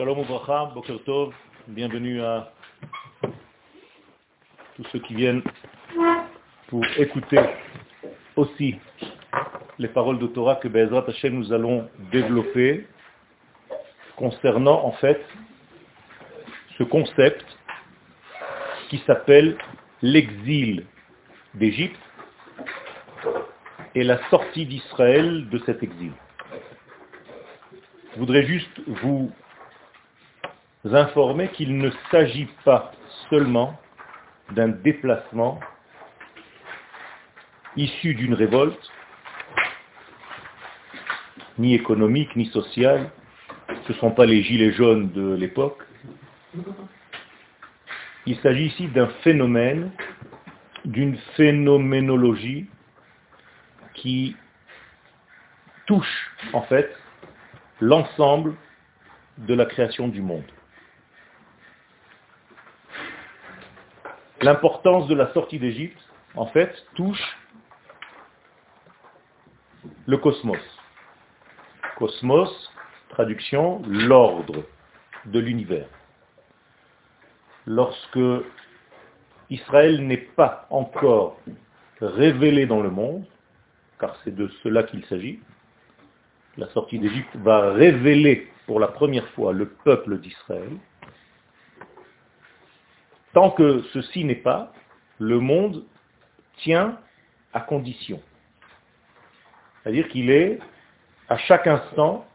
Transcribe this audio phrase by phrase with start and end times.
[0.00, 1.34] Shalom Obracha, Boker Tov,
[1.68, 2.50] bienvenue à
[4.74, 5.42] tous ceux qui viennent
[6.68, 7.38] pour écouter
[8.34, 8.78] aussi
[9.78, 12.86] les paroles de Torah que Bezrat Hashem nous allons développer
[14.16, 15.22] concernant en fait
[16.78, 17.44] ce concept
[18.88, 19.58] qui s'appelle
[20.00, 20.86] l'exil
[21.52, 22.00] d'Égypte
[23.94, 26.12] et la sortie d'Israël de cet exil.
[28.14, 29.30] Je voudrais juste vous
[30.84, 32.92] informer qu'il ne s'agit pas
[33.28, 33.78] seulement
[34.52, 35.60] d'un déplacement
[37.76, 38.90] issu d'une révolte,
[41.58, 43.10] ni économique, ni sociale.
[43.86, 45.82] Ce ne sont pas les gilets jaunes de l'époque.
[48.26, 49.92] Il s'agit ici d'un phénomène,
[50.84, 52.66] d'une phénoménologie
[53.94, 54.36] qui
[55.86, 56.90] touche en fait
[57.80, 58.54] l'ensemble
[59.38, 60.44] de la création du monde.
[64.42, 65.98] L'importance de la sortie d'Égypte,
[66.34, 67.38] en fait, touche
[70.06, 70.58] le cosmos.
[71.96, 72.72] Cosmos,
[73.10, 74.64] traduction, l'ordre
[75.26, 75.88] de l'univers.
[77.66, 78.18] Lorsque
[79.50, 81.38] Israël n'est pas encore
[82.00, 83.24] révélé dans le monde,
[83.98, 85.40] car c'est de cela qu'il s'agit,
[86.56, 90.70] la sortie d'Égypte va révéler pour la première fois le peuple d'Israël.
[93.32, 94.72] Tant que ceci n'est pas,
[95.18, 95.84] le monde
[96.58, 96.98] tient
[97.52, 98.20] à condition.
[99.82, 100.58] C'est-à-dire qu'il est
[101.28, 102.26] à chaque instant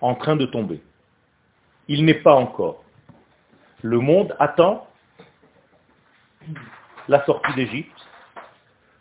[0.00, 0.80] en train de tomber.
[1.88, 2.84] Il n'est pas encore.
[3.82, 4.86] Le monde attend
[7.08, 8.08] la sortie d'Égypte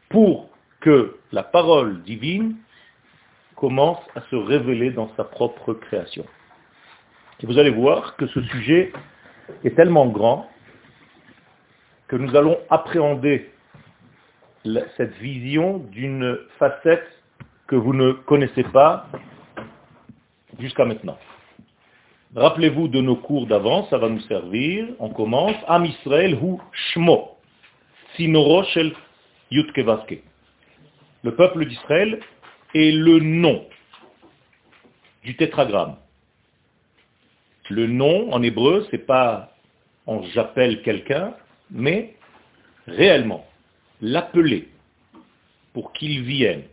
[0.10, 0.50] pour
[0.82, 2.56] que la parole divine
[3.56, 6.26] commence à se révéler dans sa propre création.
[7.42, 8.94] Et vous allez voir que ce sujet
[9.64, 10.50] est tellement grand
[12.08, 13.50] que nous allons appréhender
[14.98, 17.08] cette vision d'une facette
[17.68, 19.08] que vous ne connaissez pas
[20.60, 21.18] jusqu'à maintenant.
[22.36, 24.88] Rappelez-vous de nos cours d'avant, ça va nous servir.
[25.00, 25.56] On commence.
[25.68, 27.38] Am Israël hu shmo,
[28.16, 28.94] sinoro shel
[29.52, 30.22] yutkevaske.
[31.24, 32.20] Le peuple d'Israël
[32.76, 33.66] est le nom
[35.24, 35.96] du tétragramme.
[37.70, 39.52] Le nom en hébreu, c'est pas
[40.06, 41.34] en j'appelle quelqu'un,
[41.72, 42.16] mais
[42.88, 43.46] réellement
[44.02, 44.70] l'appeler
[45.74, 46.64] pour qu'il vienne.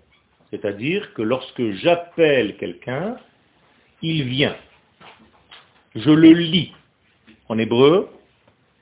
[0.51, 3.17] C'est-à-dire que lorsque j'appelle quelqu'un,
[4.03, 4.57] il vient.
[5.95, 6.73] Je le lis.
[7.49, 8.09] En hébreu,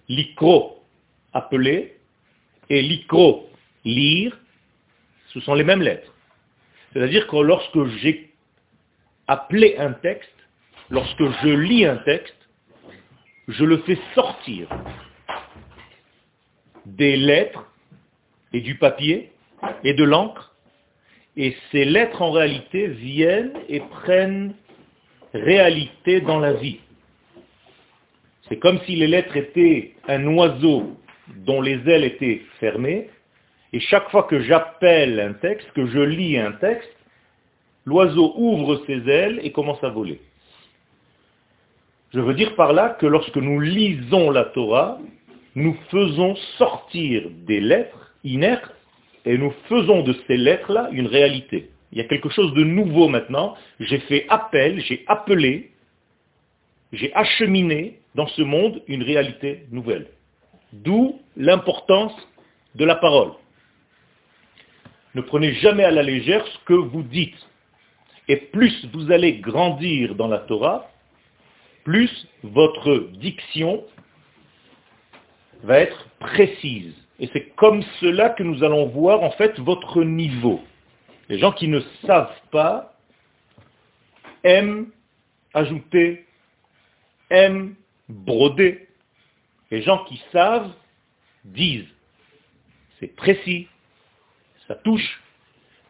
[0.08, 0.82] l'ikro,
[1.32, 1.96] appeler,
[2.68, 3.50] et l'ikro,
[3.84, 4.38] lire,
[5.28, 6.12] ce sont les mêmes lettres.
[6.92, 8.32] C'est-à-dire que lorsque j'ai
[9.26, 10.30] appelé un texte,
[10.90, 12.36] lorsque je lis un texte,
[13.48, 14.68] je le fais sortir
[16.86, 17.70] des lettres
[18.52, 19.30] et du papier
[19.84, 20.52] et de l'encre
[21.36, 24.54] et ces lettres, en réalité, viennent et prennent
[25.32, 26.80] réalité dans la vie.
[28.48, 30.94] C'est comme si les lettres étaient un oiseau
[31.46, 33.08] dont les ailes étaient fermées,
[33.72, 36.94] et chaque fois que j'appelle un texte, que je lis un texte,
[37.86, 40.20] l'oiseau ouvre ses ailes et commence à voler.
[42.12, 44.98] Je veux dire par là que lorsque nous lisons la Torah,
[45.54, 48.74] nous faisons sortir des lettres inertes
[49.24, 51.70] et nous faisons de ces lettres-là une réalité.
[51.92, 53.54] Il y a quelque chose de nouveau maintenant.
[53.78, 55.72] J'ai fait appel, j'ai appelé,
[56.92, 60.06] j'ai acheminé dans ce monde une réalité nouvelle.
[60.72, 62.14] D'où l'importance
[62.74, 63.32] de la parole.
[65.14, 67.36] Ne prenez jamais à la légère ce que vous dites.
[68.28, 70.90] Et plus vous allez grandir dans la Torah,
[71.84, 73.84] plus votre diction
[75.62, 76.94] va être précise.
[77.18, 80.60] Et c'est comme cela que nous allons voir en fait votre niveau.
[81.28, 82.94] Les gens qui ne savent pas
[84.42, 84.90] aiment
[85.54, 86.26] ajouter,
[87.30, 87.74] aiment
[88.08, 88.88] broder.
[89.70, 90.72] Les gens qui savent
[91.44, 91.88] disent.
[92.98, 93.68] C'est précis,
[94.68, 95.22] ça touche,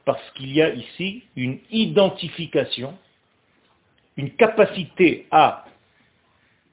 [0.04, 2.96] parce qu'il y a ici une identification,
[4.16, 5.64] une capacité à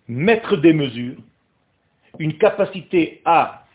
[0.07, 1.17] mettre des mesures,
[2.17, 3.65] une capacité à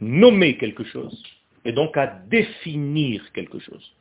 [0.00, 1.22] nommer quelque chose
[1.64, 3.92] et donc à définir quelque chose.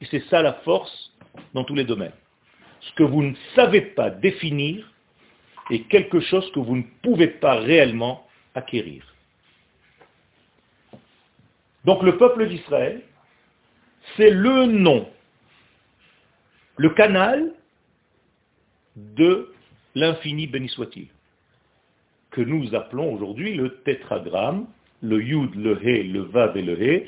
[0.00, 1.12] Et c'est ça la force
[1.54, 2.12] dans tous les domaines.
[2.80, 4.90] Ce que vous ne savez pas définir
[5.70, 9.04] est quelque chose que vous ne pouvez pas réellement acquérir.
[11.84, 13.02] Donc le peuple d'Israël,
[14.16, 15.08] c'est le nom,
[16.76, 17.52] le canal
[18.96, 19.52] de
[19.94, 21.08] l'infini béni soit-il,
[22.30, 24.66] que nous appelons aujourd'hui le tétragramme,
[25.02, 27.06] le yud, le he, le vav et le he.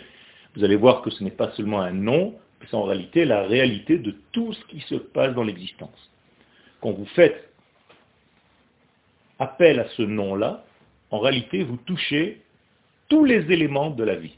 [0.54, 2.34] Vous allez voir que ce n'est pas seulement un nom,
[2.68, 6.10] c'est en réalité la réalité de tout ce qui se passe dans l'existence.
[6.80, 7.50] Quand vous faites
[9.38, 10.64] appel à ce nom-là,
[11.10, 12.42] en réalité, vous touchez
[13.08, 14.36] tous les éléments de la vie.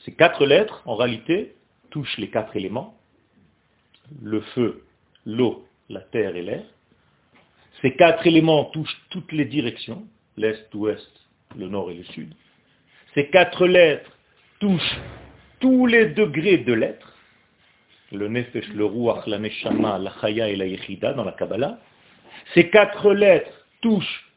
[0.00, 1.54] Ces quatre lettres, en réalité,
[1.90, 2.96] touchent les quatre éléments,
[4.22, 4.82] le feu,
[5.24, 6.64] l'eau, la terre et l'air.
[7.82, 10.04] Ces quatre éléments touchent toutes les directions,
[10.36, 11.10] l'est, l'ouest,
[11.56, 12.34] le nord et le sud.
[13.14, 14.10] Ces quatre lettres
[14.60, 14.98] touchent
[15.60, 17.14] tous les degrés de l'être,
[18.12, 21.78] le nefesh, le ruach, la neshama, la chaya et la yechida dans la Kabbalah.
[22.54, 24.28] Ces quatre lettres touchent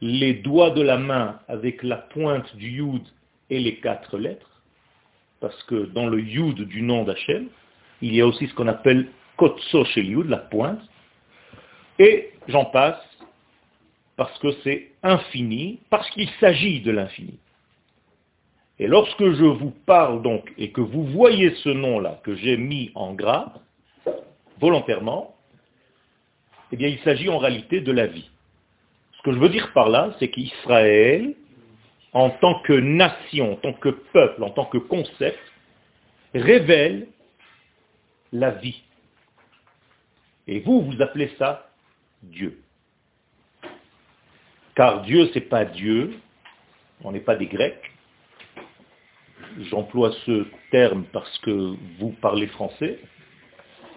[0.00, 3.02] les doigts de la main avec la pointe du yud
[3.50, 4.62] et les quatre lettres,
[5.40, 7.48] parce que dans le yud du nom d'Hachem,
[8.02, 10.80] il y a aussi ce qu'on appelle kotso chez yud, la pointe,
[11.98, 13.00] et j'en passe,
[14.16, 17.38] parce que c'est infini, parce qu'il s'agit de l'infini.
[18.78, 22.90] Et lorsque je vous parle donc, et que vous voyez ce nom-là que j'ai mis
[22.94, 23.52] en gras,
[24.60, 25.34] volontairement,
[26.72, 28.28] eh bien il s'agit en réalité de la vie.
[29.16, 31.34] Ce que je veux dire par là, c'est qu'Israël,
[32.12, 35.38] en tant que nation, en tant que peuple, en tant que concept,
[36.34, 37.06] révèle
[38.32, 38.82] la vie.
[40.46, 41.70] Et vous, vous appelez ça
[42.30, 42.58] Dieu.
[44.74, 46.14] Car Dieu, c'est pas Dieu,
[47.02, 47.94] on n'est pas des Grecs,
[49.70, 52.98] J'emploie ce terme parce que vous parlez français.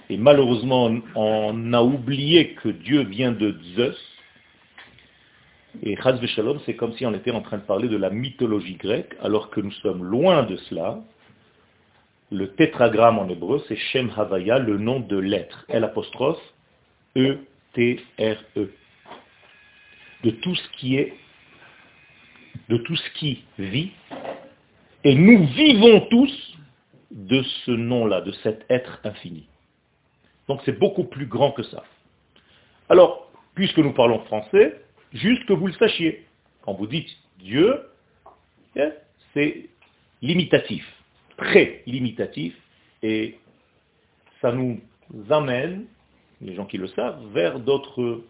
[0.09, 3.97] Et malheureusement, on a oublié que Dieu vient de Zeus.
[5.81, 6.19] Et Chaz
[6.65, 9.61] c'est comme si on était en train de parler de la mythologie grecque, alors que
[9.61, 10.99] nous sommes loin de cela.
[12.31, 15.65] Le tétragramme en hébreu, c'est Shem Havaya, le nom de l'être.
[15.69, 16.41] L apostrophe
[17.75, 18.59] E-T-R-E.
[18.59, 18.69] -E.
[20.23, 21.13] De tout ce qui est,
[22.69, 23.91] de tout ce qui vit
[25.03, 26.57] et nous vivons tous
[27.11, 29.47] de ce nom-là, de cet être infini.
[30.47, 31.83] Donc c'est beaucoup plus grand que ça.
[32.89, 34.81] Alors, puisque nous parlons français,
[35.13, 36.25] juste que vous le sachiez,
[36.61, 37.09] quand vous dites
[37.39, 37.89] Dieu,
[38.77, 38.91] hein,
[39.33, 39.69] c'est
[40.21, 40.85] limitatif,
[41.37, 42.53] très limitatif,
[43.03, 43.39] et
[44.41, 44.81] ça nous
[45.29, 45.85] amène,
[46.41, 48.21] les gens qui le savent, vers d'autres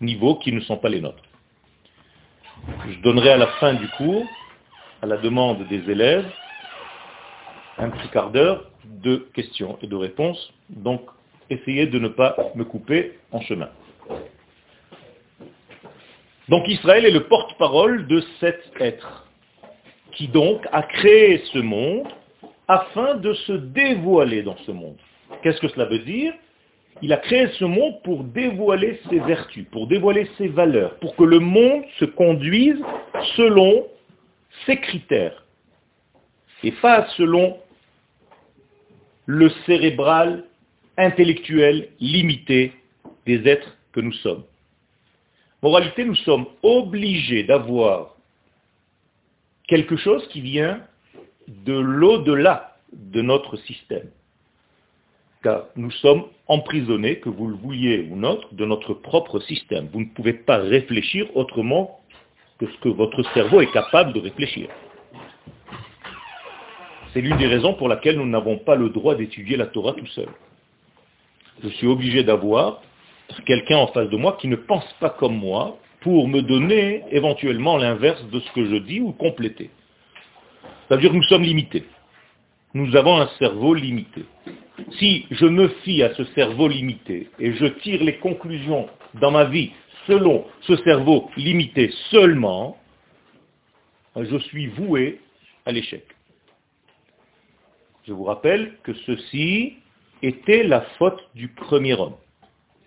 [0.00, 1.22] niveaux qui ne sont pas les nôtres.
[2.88, 4.26] Je donnerai à la fin du cours
[5.02, 6.26] à la demande des élèves,
[7.78, 10.52] un petit quart d'heure de questions et de réponses.
[10.70, 11.02] Donc,
[11.50, 13.68] essayez de ne pas me couper en chemin.
[16.48, 19.26] Donc Israël est le porte-parole de cet être,
[20.12, 22.06] qui donc a créé ce monde
[22.68, 24.96] afin de se dévoiler dans ce monde.
[25.42, 26.34] Qu'est-ce que cela veut dire?
[27.02, 31.24] Il a créé ce monde pour dévoiler ses vertus, pour dévoiler ses valeurs, pour que
[31.24, 32.78] le monde se conduise
[33.36, 33.86] selon
[34.64, 35.44] ces critères,
[36.62, 37.58] et pas selon
[39.26, 40.44] le cérébral
[40.96, 42.72] intellectuel limité
[43.26, 44.44] des êtres que nous sommes.
[45.62, 48.14] Moralité, nous sommes obligés d'avoir
[49.66, 50.80] quelque chose qui vient
[51.48, 54.08] de l'au-delà de notre système.
[55.46, 59.88] Car nous sommes emprisonnés, que vous le vouliez ou non, de notre propre système.
[59.92, 62.00] Vous ne pouvez pas réfléchir autrement
[62.58, 64.68] que ce que votre cerveau est capable de réfléchir.
[67.12, 70.06] C'est l'une des raisons pour laquelle nous n'avons pas le droit d'étudier la Torah tout
[70.06, 70.26] seul.
[71.62, 72.82] Je suis obligé d'avoir
[73.46, 77.76] quelqu'un en face de moi qui ne pense pas comme moi pour me donner éventuellement
[77.76, 79.70] l'inverse de ce que je dis ou compléter.
[80.88, 81.84] Ça veut dire que nous sommes limités.
[82.76, 84.26] Nous avons un cerveau limité.
[84.98, 89.44] Si je me fie à ce cerveau limité et je tire les conclusions dans ma
[89.44, 89.70] vie
[90.06, 92.76] selon ce cerveau limité seulement,
[94.14, 95.20] je suis voué
[95.64, 96.04] à l'échec.
[98.06, 99.76] Je vous rappelle que ceci
[100.20, 102.16] était la faute du premier homme.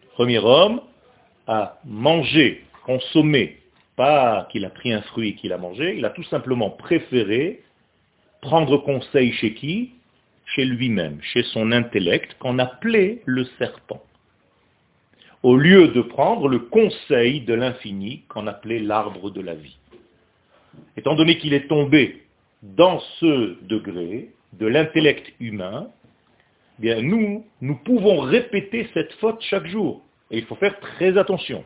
[0.03, 0.81] Le premier homme
[1.48, 3.58] a mangé, consommé,
[3.96, 7.63] pas qu'il a pris un fruit et qu'il a mangé, il a tout simplement préféré
[8.41, 9.91] prendre conseil chez qui?
[10.46, 14.01] Chez lui-même, chez son intellect, qu'on appelait le serpent
[15.43, 19.77] au lieu de prendre le conseil de l'infini qu'on appelait l'arbre de la vie.
[20.98, 22.24] Étant donné qu'il est tombé
[22.62, 25.88] dans ce degré de l'intellect humain,
[26.79, 30.01] eh bien nous, nous pouvons répéter cette faute chaque jour.
[30.31, 31.63] Et il faut faire très attention.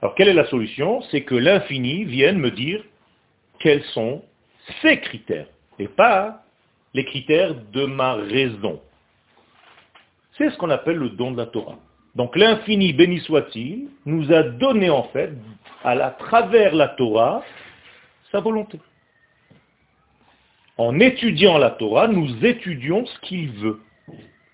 [0.00, 1.02] Alors quelle est la solution?
[1.10, 2.82] C'est que l'infini vienne me dire
[3.60, 4.22] quels sont
[4.80, 5.46] ses critères,
[5.78, 6.42] et pas
[6.94, 8.80] les critères de ma raison.
[10.36, 11.78] C'est ce qu'on appelle le don de la Torah.
[12.14, 15.32] Donc l'infini, béni soit-il, nous a donné en fait,
[15.82, 17.42] à travers la Torah,
[18.30, 18.80] sa volonté.
[20.76, 23.80] En étudiant la Torah, nous étudions ce qu'il veut.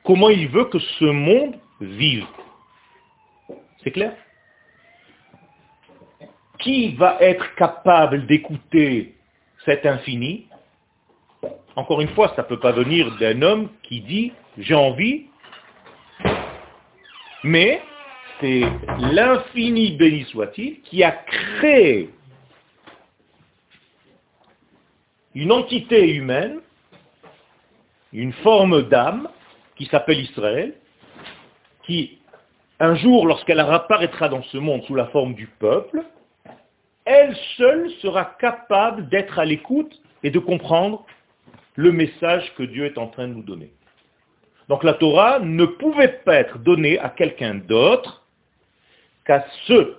[0.05, 2.26] Comment il veut que ce monde vive.
[3.83, 4.14] C'est clair?
[6.59, 9.14] Qui va être capable d'écouter
[9.64, 10.47] cet infini.
[11.76, 15.26] Encore une fois, ça ne peut pas venir d'un homme qui dit j'ai envie,
[17.45, 17.83] mais
[18.40, 18.62] c'est
[18.99, 22.11] l'infini béni soit-il qui a créé
[25.35, 26.61] une entité humaine,
[28.12, 29.29] une forme d'âme,
[29.76, 30.75] qui s'appelle Israël,
[31.85, 32.19] qui,
[32.81, 36.02] un jour, lorsqu'elle apparaîtra dans ce monde sous la forme du peuple,
[37.11, 41.05] elle seule sera capable d'être à l'écoute et de comprendre
[41.75, 43.73] le message que Dieu est en train de nous donner.
[44.69, 48.25] Donc la Torah ne pouvait pas être donnée à quelqu'un d'autre
[49.26, 49.97] qu'à ce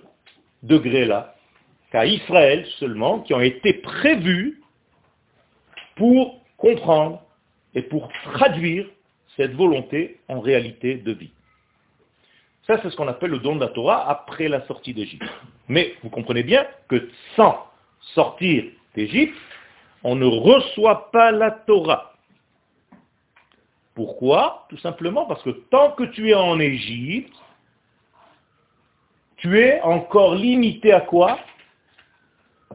[0.62, 1.34] degré-là,
[1.90, 4.62] qu'à Israël seulement, qui ont été prévus
[5.96, 7.22] pour comprendre
[7.74, 8.86] et pour traduire
[9.36, 11.32] cette volonté en réalité de vie.
[12.66, 15.26] Ça, c'est ce qu'on appelle le don de la Torah après la sortie d'Égypte.
[15.68, 17.66] Mais vous comprenez bien que sans
[18.14, 18.64] sortir
[18.94, 19.36] d'Égypte,
[20.04, 22.14] on ne reçoit pas la Torah.
[23.94, 24.66] Pourquoi?
[24.70, 27.34] Tout simplement parce que tant que tu es en Égypte,
[29.36, 31.38] tu es encore limité à quoi?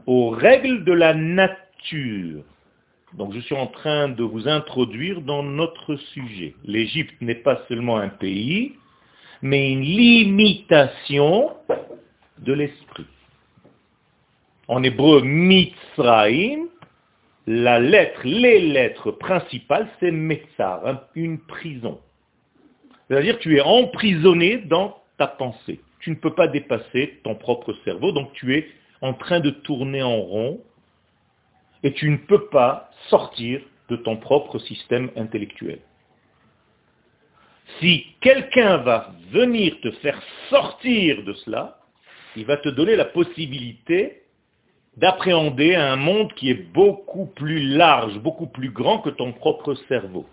[0.06, 2.42] Aux règles de la nature.
[3.14, 6.54] Donc je suis en train de vous introduire dans notre sujet.
[6.64, 8.74] L'Égypte n'est pas seulement un pays,
[9.42, 11.52] mais une limitation
[12.38, 13.06] de l'esprit.
[14.66, 16.66] En hébreu, Mitzraim,
[17.46, 21.98] la lettre, les lettres principales, c'est Metzar, une prison.
[23.08, 25.80] C'est-à-dire tu es emprisonné dans ta pensée.
[26.00, 28.68] Tu ne peux pas dépasser ton propre cerveau, donc tu es
[29.00, 30.60] en train de tourner en rond
[31.82, 35.80] et tu ne peux pas sortir de ton propre système intellectuel.
[37.80, 40.20] Si quelqu'un va venir te faire
[40.50, 41.78] sortir de cela,
[42.36, 44.22] il va te donner la possibilité
[44.96, 50.26] d'appréhender un monde qui est beaucoup plus large, beaucoup plus grand que ton propre cerveau.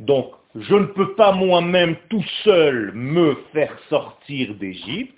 [0.00, 5.14] Donc, je ne peux pas moi-même tout seul me faire sortir d'Égypte.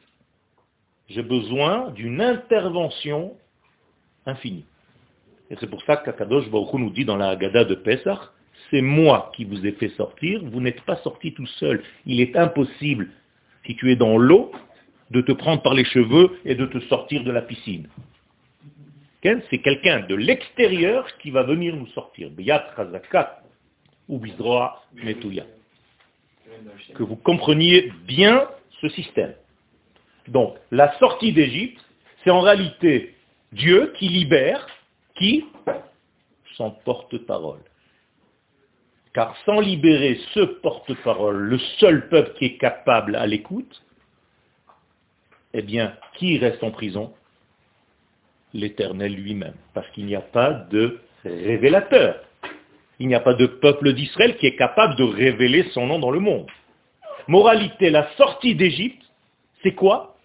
[1.08, 3.34] J'ai besoin d'une intervention
[4.26, 4.66] infinie.
[5.50, 8.18] Et c'est pour ça qu'Akadosh Baruch nous dit dans la Haggadah de Pesach,
[8.72, 11.82] c'est moi qui vous ai fait sortir, vous n'êtes pas sorti tout seul.
[12.06, 13.10] Il est impossible,
[13.66, 14.50] si tu es dans l'eau,
[15.10, 17.86] de te prendre par les cheveux et de te sortir de la piscine.
[19.22, 22.30] C'est quelqu'un de l'extérieur qui va venir nous sortir.
[24.08, 24.18] ou
[26.94, 28.48] Que vous compreniez bien
[28.80, 29.34] ce système.
[30.28, 31.84] Donc, la sortie d'Égypte,
[32.24, 33.14] c'est en réalité
[33.52, 34.66] Dieu qui libère,
[35.14, 35.44] qui
[36.56, 37.60] Son porte-parole.
[39.14, 43.82] Car sans libérer ce porte-parole, le seul peuple qui est capable à l'écoute,
[45.52, 47.12] eh bien, qui reste en prison?
[48.54, 49.54] L'Éternel lui-même.
[49.74, 52.22] Parce qu'il n'y a pas de révélateur.
[52.98, 56.10] Il n'y a pas de peuple d'Israël qui est capable de révéler son nom dans
[56.10, 56.48] le monde.
[57.28, 59.02] Moralité, la sortie d'Égypte,
[59.62, 60.16] c'est quoi?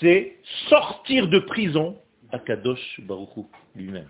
[0.00, 0.36] C'est
[0.68, 1.96] sortir de prison
[2.32, 4.08] à Kadosh Baruchou lui-même.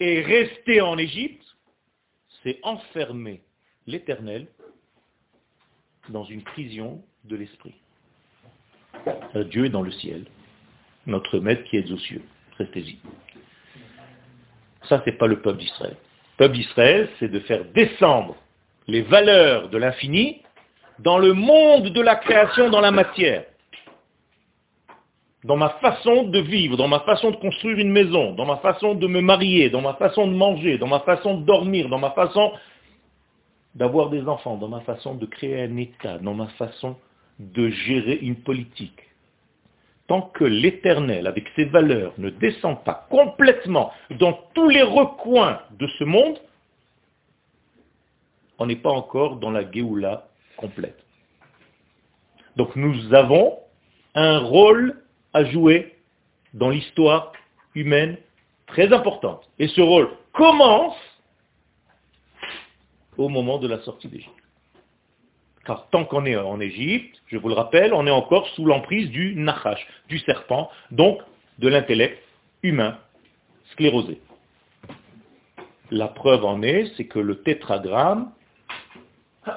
[0.00, 1.44] Et rester en Égypte,
[2.42, 3.42] c'est enfermer
[3.86, 4.46] l'Éternel
[6.08, 7.74] dans une prison de l'esprit.
[9.36, 10.24] Euh, Dieu est dans le ciel,
[11.06, 12.22] notre maître qui est aux cieux.
[12.58, 12.98] Restez-y.
[14.88, 15.96] Ça, ce n'est pas le peuple d'Israël.
[16.38, 18.36] Le peuple d'Israël, c'est de faire descendre
[18.86, 20.42] les valeurs de l'infini
[20.98, 23.44] dans le monde de la création, dans la matière.
[25.44, 28.94] Dans ma façon de vivre, dans ma façon de construire une maison, dans ma façon
[28.94, 32.10] de me marier, dans ma façon de manger, dans ma façon de dormir, dans ma
[32.10, 32.52] façon
[33.74, 36.96] d'avoir des enfants, dans ma façon de créer un État, dans ma façon
[37.38, 39.00] de gérer une politique.
[40.08, 45.86] Tant que l'éternel, avec ses valeurs, ne descend pas complètement dans tous les recoins de
[45.98, 46.38] ce monde,
[48.58, 50.98] on n'est pas encore dans la Géoula complète.
[52.56, 53.58] Donc nous avons
[54.14, 55.00] un rôle
[55.32, 55.96] à jouer
[56.54, 57.32] dans l'histoire
[57.74, 58.16] humaine
[58.66, 59.48] très importante.
[59.58, 60.96] Et ce rôle commence
[63.16, 64.32] au moment de la sortie d'Égypte.
[65.64, 69.10] Car tant qu'on est en Égypte, je vous le rappelle, on est encore sous l'emprise
[69.10, 71.20] du Nachash, du serpent, donc
[71.58, 72.22] de l'intellect
[72.62, 72.98] humain
[73.72, 74.20] sclérosé.
[75.90, 78.32] La preuve en est, c'est que le tétragramme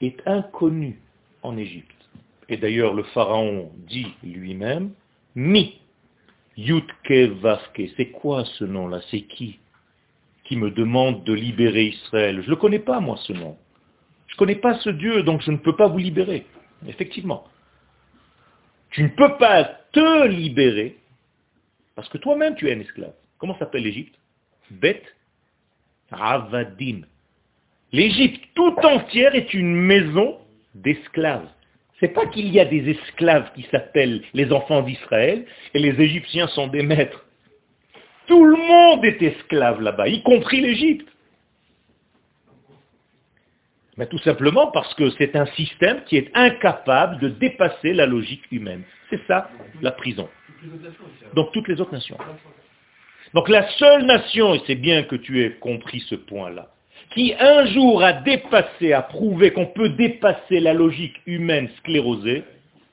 [0.00, 1.00] est inconnu
[1.42, 2.01] en Égypte.
[2.48, 4.92] Et d'ailleurs, le pharaon dit lui-même,
[5.34, 5.80] Mi,
[6.56, 9.00] Yutke Vavke, c'est quoi ce nom-là?
[9.10, 9.58] C'est qui?
[10.44, 13.56] Qui me demande de libérer Israël Je ne le connais pas, moi, ce nom.
[14.26, 16.46] Je ne connais pas ce Dieu, donc je ne peux pas vous libérer.
[16.86, 17.44] Effectivement.
[18.90, 20.98] Tu ne peux pas te libérer
[21.94, 23.14] parce que toi-même tu es un esclave.
[23.38, 24.14] Comment s'appelle l'Égypte?
[24.70, 25.02] Bet
[26.10, 27.02] Avadim.
[27.92, 30.38] L'Égypte tout entière est une maison
[30.74, 31.48] d'esclaves.
[32.02, 36.48] C'est pas qu'il y a des esclaves qui s'appellent les enfants d'Israël et les Égyptiens
[36.48, 37.24] sont des maîtres.
[38.26, 41.08] Tout le monde est esclave là-bas, y compris l'Égypte.
[43.96, 48.50] Mais tout simplement parce que c'est un système qui est incapable de dépasser la logique
[48.50, 48.82] humaine.
[49.08, 49.48] C'est ça,
[49.80, 50.28] la prison.
[51.34, 52.18] Donc toutes les autres nations.
[53.32, 56.71] Donc la seule nation, et c'est bien que tu aies compris ce point-là,
[57.14, 62.44] qui un jour a dépassé, a prouvé qu'on peut dépasser la logique humaine sclérosée,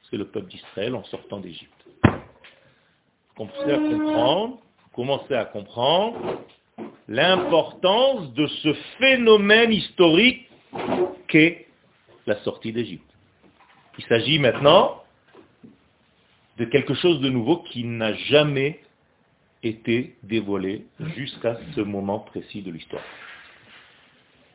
[0.10, 1.72] c'est le peuple d'Israël en sortant d'Égypte.
[2.04, 4.60] Vous commencez à comprendre,
[5.32, 6.42] à comprendre
[7.08, 10.48] l'importance de ce phénomène historique
[11.28, 11.68] qu'est
[12.26, 13.10] la sortie d'Égypte.
[13.98, 15.04] Il s'agit maintenant
[16.58, 18.80] de quelque chose de nouveau qui n'a jamais
[19.64, 20.86] été dévoilé
[21.16, 23.04] jusqu'à ce moment précis de l'histoire.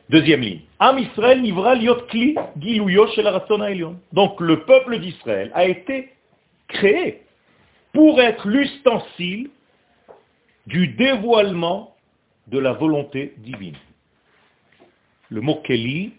[0.09, 0.61] Deuxième ligne.
[0.77, 1.41] Am Israël
[4.13, 6.11] Donc le peuple d'Israël a été
[6.67, 7.23] créé
[7.91, 9.49] pour être l'ustensile
[10.67, 11.95] du dévoilement
[12.47, 13.77] de la volonté divine.
[15.29, 16.13] Le mot Keli,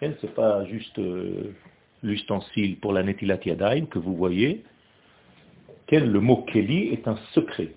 [0.00, 1.54] ce n'est pas juste euh,
[2.02, 4.64] l'ustensile pour la Netilat que vous voyez.
[5.92, 7.68] Le mot Keli est un secret.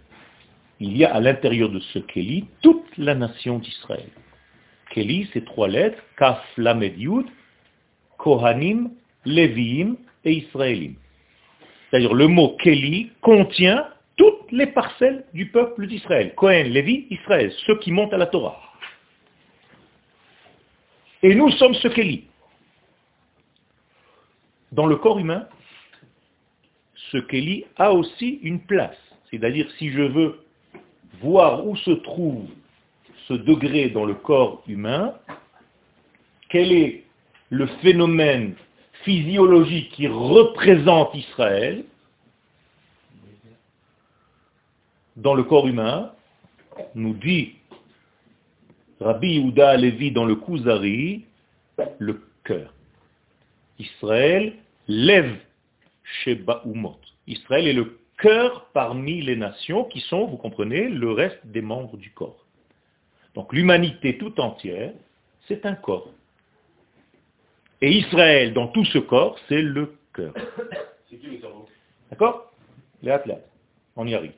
[0.80, 4.10] Il y a à l'intérieur de ce Keli toute la nation d'Israël.
[4.92, 7.26] Keli, c'est trois lettres, Kaf, Lamed, Yud,
[8.18, 8.92] Kohanim,
[9.26, 10.96] Leviim et Israélim.
[11.90, 16.36] C'est-à-dire le mot Keli contient toutes les parcelles du peuple d'Israël.
[16.36, 18.60] Kohen, Lévi, Israël, ceux qui montent à la Torah.
[21.24, 22.26] Et nous sommes ce Keli.
[24.72, 25.48] Dans le corps humain,
[27.12, 28.98] ce Keli a aussi une place.
[29.30, 30.46] C'est-à-dire si je veux
[31.22, 32.48] voir où se trouve
[33.38, 35.16] degré dans le corps humain,
[36.50, 37.04] quel est
[37.50, 38.56] le phénomène
[39.04, 41.86] physiologique qui représente Israël
[45.18, 46.12] dans le corps humain,
[46.96, 47.54] nous dit
[49.00, 51.26] Rabbi Yehuda Levi dans le Kuzari,
[52.00, 52.74] le cœur.
[53.80, 54.54] Israël
[54.88, 55.38] lève
[56.04, 57.00] Sheba Umot.
[57.28, 61.98] Israël est le cœur parmi les nations qui sont, vous comprenez, le reste des membres
[61.98, 62.41] du corps.
[63.36, 64.94] Donc l'humanité tout entière,
[65.48, 66.10] c'est un corps.
[67.82, 70.34] Et Israël, dans tout ce corps, c'est le cœur.
[71.10, 71.68] C'est qui le cerveau?
[72.10, 72.54] D'accord?
[73.02, 73.46] Les athlètes.
[73.98, 74.32] On y arrive.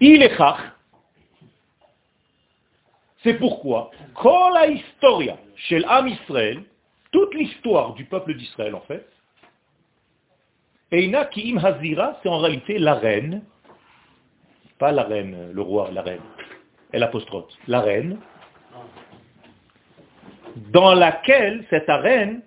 [0.00, 0.36] Il est
[3.22, 6.62] C'est pourquoi, quand la historia chez l'âme Israël,
[7.10, 9.08] toute l'histoire du peuple d'Israël en fait,
[10.92, 13.42] Eina Kiim Hazira, c'est en réalité la reine
[14.84, 16.20] pas la reine, le roi, la reine.
[16.92, 17.50] Elle apostrophe.
[17.68, 18.18] La reine,
[20.72, 22.42] dans laquelle cette arène,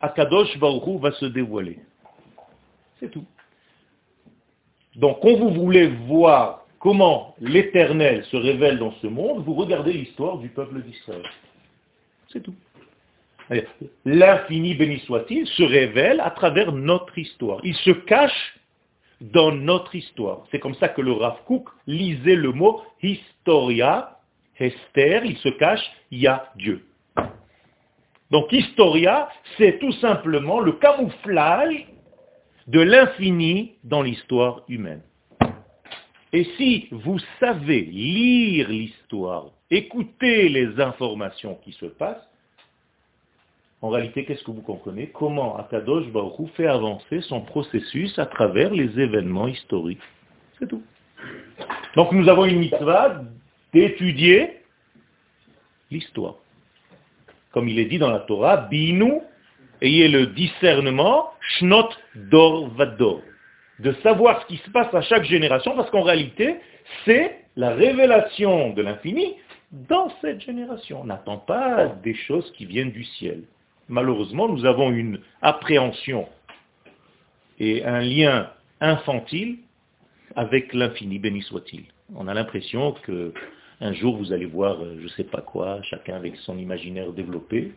[0.00, 1.78] Akadosh Baruch va se dévoiler.
[2.98, 3.24] C'est tout.
[4.96, 10.38] Donc, quand vous voulez voir comment l'éternel se révèle dans ce monde, vous regardez l'histoire
[10.38, 11.22] du peuple d'Israël.
[12.32, 12.56] C'est tout.
[14.04, 17.60] L'infini béni soit-il se révèle à travers notre histoire.
[17.62, 18.59] Il se cache
[19.20, 20.46] dans notre histoire.
[20.50, 24.18] C'est comme ça que le Rav Kook lisait le mot historia,
[24.58, 26.84] Hester, il se cache, il y a Dieu.
[28.30, 31.86] Donc historia, c'est tout simplement le camouflage
[32.66, 35.02] de l'infini dans l'histoire humaine.
[36.32, 42.29] Et si vous savez lire l'histoire, écouter les informations qui se passent,
[43.82, 45.06] en réalité, qu'est-ce que vous comprenez?
[45.06, 50.02] Comment Akadosh Baruch fait avancer son processus à travers les événements historiques?
[50.58, 50.82] C'est tout.
[51.96, 53.22] Donc nous avons une mitzvah
[53.72, 54.60] d'étudier
[55.90, 56.34] l'histoire.
[57.52, 59.20] Comme il est dit dans la Torah, Binu,
[59.80, 63.22] ayez le discernement, Shnot Dor Vador.
[63.78, 66.56] De savoir ce qui se passe à chaque génération, parce qu'en réalité,
[67.06, 69.36] c'est la révélation de l'infini
[69.72, 71.00] dans cette génération.
[71.00, 73.42] On n'attend pas des choses qui viennent du ciel
[73.90, 76.26] malheureusement, nous avons une appréhension
[77.58, 78.50] et un lien
[78.80, 79.58] infantile
[80.36, 81.84] avec l'infini, béni soit-il.
[82.14, 83.34] On a l'impression que
[83.82, 87.12] un jour vous allez voir, euh, je ne sais pas quoi, chacun avec son imaginaire
[87.12, 87.72] développé,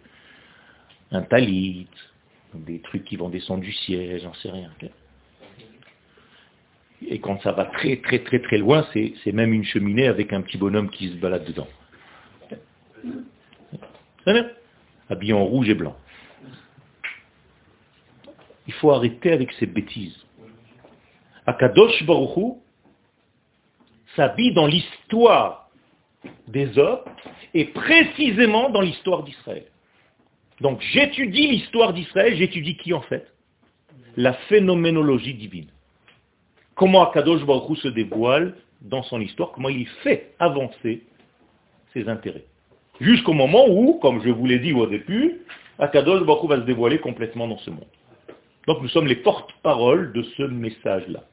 [1.11, 1.87] un talit,
[2.53, 4.69] des trucs qui vont descendre du ciel, j'en sais rien.
[7.07, 10.41] Et quand ça va très très très très loin, c'est même une cheminée avec un
[10.41, 11.67] petit bonhomme qui se balade dedans.
[15.09, 15.95] Habillé en rouge et blanc.
[18.67, 20.17] Il faut arrêter avec ces bêtises.
[21.45, 22.61] Akadosh Baruchou
[24.15, 25.69] s'habille dans l'histoire
[26.47, 27.01] des hommes
[27.53, 29.65] et précisément dans l'histoire d'Israël.
[30.61, 33.27] Donc j'étudie l'histoire d'Israël, j'étudie qui en fait?
[34.15, 35.69] La phénoménologie divine.
[36.75, 41.03] Comment Akadosh Baruch se dévoile dans son histoire, comment il fait avancer
[41.93, 42.45] ses intérêts.
[42.99, 45.41] Jusqu'au moment où, comme je vous l'ai dit au début,
[45.79, 47.87] Akadosh Baruch va se dévoiler complètement dans ce monde.
[48.67, 51.23] Donc nous sommes les porte-paroles de ce message-là.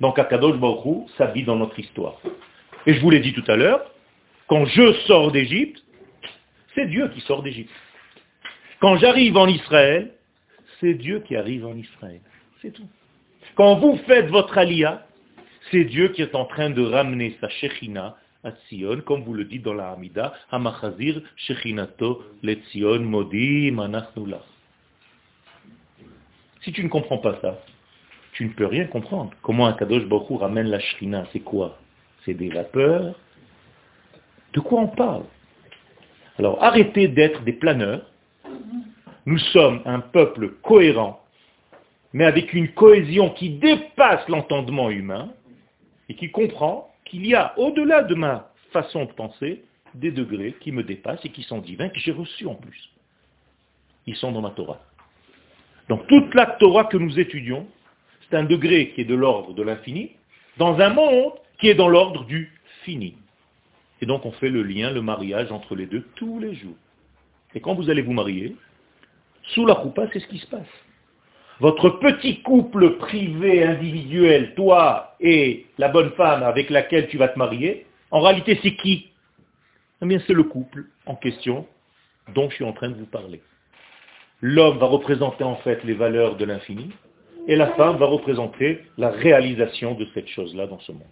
[0.00, 2.20] Donc Akadosh Baruch s'habille dans notre histoire.
[2.86, 3.90] Et je vous l'ai dit tout à l'heure,
[4.48, 5.82] quand je sors d'Égypte,
[6.74, 7.70] c'est Dieu qui sort d'Égypte.
[8.80, 10.12] Quand j'arrive en Israël,
[10.80, 12.20] c'est Dieu qui arrive en Israël.
[12.62, 12.88] C'est tout.
[13.54, 15.06] Quand vous faites votre alia,
[15.70, 19.44] c'est Dieu qui est en train de ramener sa Shechina à Tzion, comme vous le
[19.44, 24.46] dites dans la Hamida, Hamachazir Shechinato le Tzion Modi Manachnulach.
[26.62, 27.58] Si tu ne comprends pas ça,
[28.32, 29.32] tu ne peux rien comprendre.
[29.42, 31.26] Comment un Kadosh Baruch ramène la Shrina?
[31.32, 31.78] C'est quoi?
[32.24, 33.14] C'est des vapeurs.
[34.52, 35.24] De quoi on parle?
[36.38, 38.06] Alors arrêtez d'être des planeurs.
[39.26, 41.22] Nous sommes un peuple cohérent,
[42.12, 45.30] mais avec une cohésion qui dépasse l'entendement humain
[46.08, 50.72] et qui comprend qu'il y a, au-delà de ma façon de penser, des degrés qui
[50.72, 52.90] me dépassent et qui sont divins, que j'ai reçus en plus.
[54.06, 54.80] Ils sont dans ma Torah.
[55.90, 57.66] Donc toute la Torah que nous étudions,
[58.22, 60.12] c'est un degré qui est de l'ordre de l'infini,
[60.56, 62.52] dans un monde qui est dans l'ordre du
[62.84, 63.16] fini.
[64.00, 66.76] Et donc on fait le lien, le mariage entre les deux tous les jours.
[67.56, 68.54] Et quand vous allez vous marier,
[69.48, 70.68] sous la roupa, c'est ce qui se passe.
[71.58, 77.38] Votre petit couple privé, individuel, toi et la bonne femme avec laquelle tu vas te
[77.38, 79.08] marier, en réalité c'est qui?
[80.00, 81.66] Eh bien c'est le couple en question
[82.32, 83.42] dont je suis en train de vous parler.
[84.42, 86.90] L'homme va représenter en fait les valeurs de l'infini,
[87.46, 91.02] et la femme va représenter la réalisation de cette chose-là dans ce monde.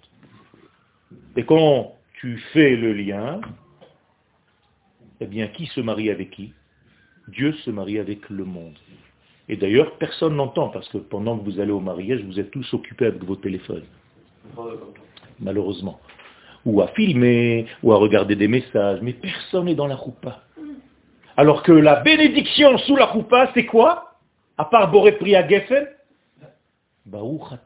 [1.36, 3.40] Et quand tu fais le lien,
[5.20, 6.52] eh bien, qui se marie avec qui?
[7.28, 8.78] Dieu se marie avec le monde.
[9.48, 12.72] Et d'ailleurs, personne n'entend, parce que pendant que vous allez au mariage, vous êtes tous
[12.74, 13.84] occupés avec vos téléphones.
[15.40, 16.00] Malheureusement.
[16.64, 20.42] Ou à filmer, ou à regarder des messages, mais personne n'est dans la roupa.
[21.38, 24.18] Alors que la bénédiction sous la roupa, c'est quoi?
[24.56, 25.86] À part Boré Priya Geffen?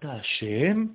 [0.03, 0.91] Hashem,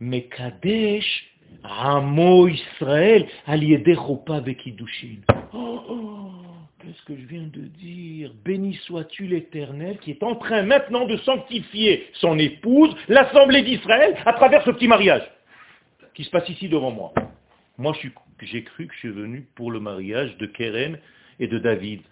[0.00, 1.30] Mekadesh,
[1.62, 5.18] Amo Israël, Aliede Roupa Bekidushin.
[5.52, 6.30] Oh, oh,
[6.78, 8.32] qu'est-ce que je viens de dire?
[8.46, 14.32] Béni sois-tu l'Éternel qui est en train maintenant de sanctifier son épouse, l'Assemblée d'Israël, à
[14.32, 15.30] travers ce petit mariage
[16.14, 17.12] qui se passe ici devant moi.
[17.76, 17.92] Moi,
[18.40, 20.98] j'ai cru que je suis venu pour le mariage de Keren
[21.40, 22.02] et de David.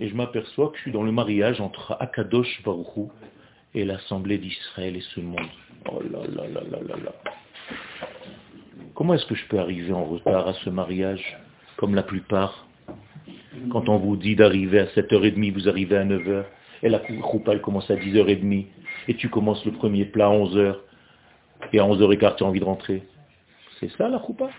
[0.00, 3.12] Et je m'aperçois que je suis dans le mariage entre Akadosh Baruchou
[3.74, 5.46] et l'Assemblée d'Israël et ce monde.
[5.90, 7.12] Oh là là là là là là.
[8.94, 11.38] Comment est-ce que je peux arriver en retard à ce mariage,
[11.76, 12.66] comme la plupart
[13.70, 16.44] Quand on vous dit d'arriver à 7h30, vous arrivez à 9h,
[16.82, 18.66] et la roupa elle commence à 10h30,
[19.08, 20.76] et tu commences le premier plat à 11h,
[21.72, 23.02] et à 11h15 tu as envie de rentrer.
[23.78, 24.50] C'est ça la roupa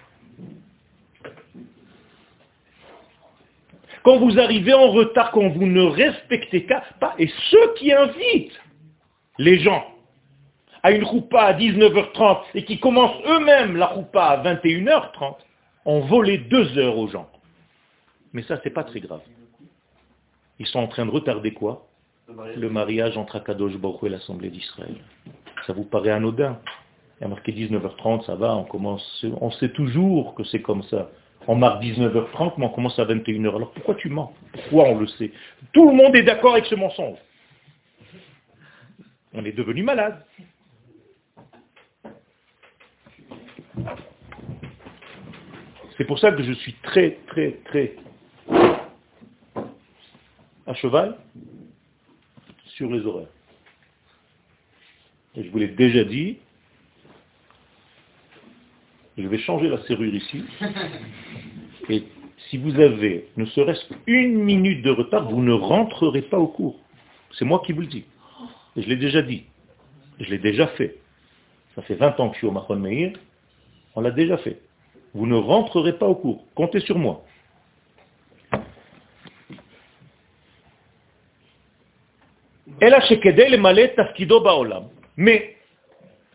[4.04, 6.68] Quand vous arrivez en retard, quand vous ne respectez
[7.00, 8.60] pas, et ceux qui invitent
[9.38, 9.86] les gens
[10.84, 15.36] à une roupa à 19h30 et qui commencent eux-mêmes la roupa à 21h30,
[15.86, 17.30] ont volé deux heures aux gens.
[18.34, 19.22] Mais ça, c'est pas très grave.
[20.60, 21.88] Ils sont en train de retarder quoi?
[22.56, 24.96] Le mariage entre Akadosh Baruch et l'Assemblée d'Israël.
[25.68, 26.60] Ça vous paraît anodin?
[27.20, 30.82] Il y a marqué 19h30, ça va, on commence, on sait toujours que c'est comme
[30.84, 31.10] ça.
[31.48, 33.56] On marque 19h30, mais on commence à 21h.
[33.56, 34.34] Alors pourquoi tu mens?
[34.54, 35.32] Pourquoi on le sait?
[35.74, 37.18] Tout le monde est d'accord avec ce mensonge.
[39.34, 40.24] On est devenu malade.
[45.98, 47.96] C'est pour ça que je suis très, très, très
[50.68, 51.18] à cheval
[52.66, 53.28] sur les horaires.
[55.36, 56.40] Et je vous l'ai déjà dit,
[59.22, 60.44] je vais changer la serrure ici.
[61.90, 62.04] Et
[62.50, 66.80] si vous avez ne serait-ce qu'une minute de retard, vous ne rentrerez pas au cours.
[67.38, 68.06] C'est moi qui vous le dis.
[68.76, 69.44] Et je l'ai déjà dit.
[70.20, 70.98] Je l'ai déjà fait.
[71.76, 73.14] Ça fait 20 ans que je suis au Mahon Meir.
[73.96, 74.62] On l'a déjà fait.
[75.14, 76.46] Vous ne rentrerez pas au cours.
[76.56, 77.24] Comptez sur moi.
[85.18, 85.58] Mais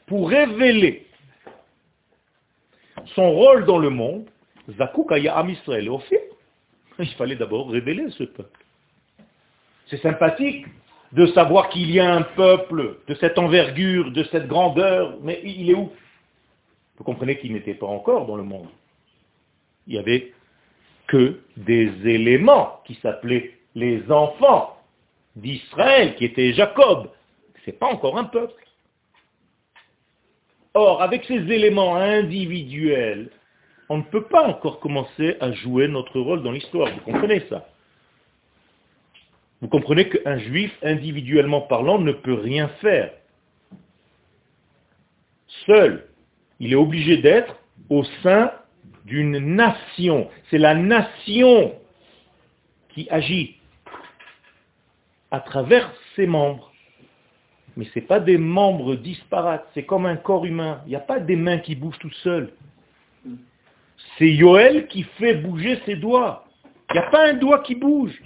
[0.07, 1.06] pour révéler
[3.17, 4.27] son rôle dans le monde,
[4.69, 4.75] il
[7.17, 8.65] fallait d'abord révéler ce peuple.
[9.89, 10.67] C'est sympathique
[11.13, 15.71] de savoir qu'il y a un peuple de cette envergure, de cette grandeur, mais il
[15.71, 15.91] est où?
[16.99, 18.69] Vous comprenez qu'il n'était pas encore dans le monde.
[19.87, 20.33] Il n'y avait
[21.07, 24.77] que des éléments qui s'appelaient les enfants
[25.37, 27.11] d'Israël, qui étaient Jacob.
[27.65, 28.66] Ce n'est pas encore un peuple.
[30.79, 33.31] Or, avec ces éléments individuels,
[33.89, 36.91] on ne peut pas encore commencer à jouer notre rôle dans l'histoire.
[36.93, 37.67] Vous comprenez ça?
[39.63, 43.11] Vous comprenez qu'un juif, individuellement parlant, ne peut rien faire.
[45.65, 46.09] Seul,
[46.61, 47.57] il est obligé d'être
[47.89, 48.53] au sein
[49.07, 50.29] d'une nation.
[50.51, 51.75] C'est la nation
[52.91, 53.57] qui agit
[55.31, 56.71] à travers ses membres.
[57.77, 60.81] Mais ce n'est pas des membres disparates, c'est comme un corps humain.
[60.87, 62.53] Il n'y a pas des mains qui bougent tout seules.
[64.19, 66.47] C'est Yoel qui fait bouger ses doigts.
[66.91, 68.19] Il n'y a pas un doigt qui bouge.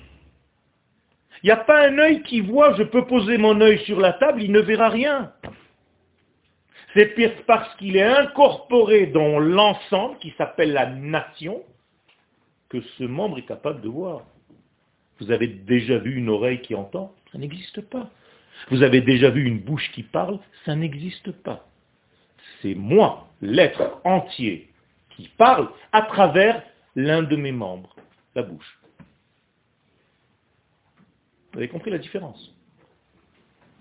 [1.42, 4.12] Il n'y a pas un œil qui voit, je peux poser mon œil sur la
[4.12, 5.32] table, il ne verra rien.
[6.94, 7.14] C'est
[7.46, 11.62] parce qu'il est incorporé dans l'ensemble qui s'appelle la nation
[12.68, 14.22] que ce membre est capable de voir.
[15.18, 17.14] Vous avez déjà vu une oreille qui entend?
[17.32, 18.10] Ça n'existe pas.
[18.68, 21.66] Vous avez déjà vu une bouche qui parle Ça n'existe pas.
[22.60, 24.68] C'est moi, l'être entier,
[25.10, 26.62] qui parle à travers
[26.94, 27.94] l'un de mes membres,
[28.34, 28.78] la bouche.
[31.52, 32.54] Vous avez compris la différence?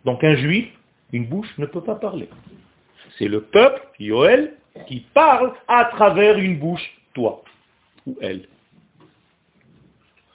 [0.06, 0.68] Donc un juif,
[1.12, 2.30] une bouche ne peut pas parler.
[3.18, 4.56] C'est le peuple, Yoel,
[4.88, 7.44] qui parle à travers une bouche, toi
[8.06, 8.48] ou elle.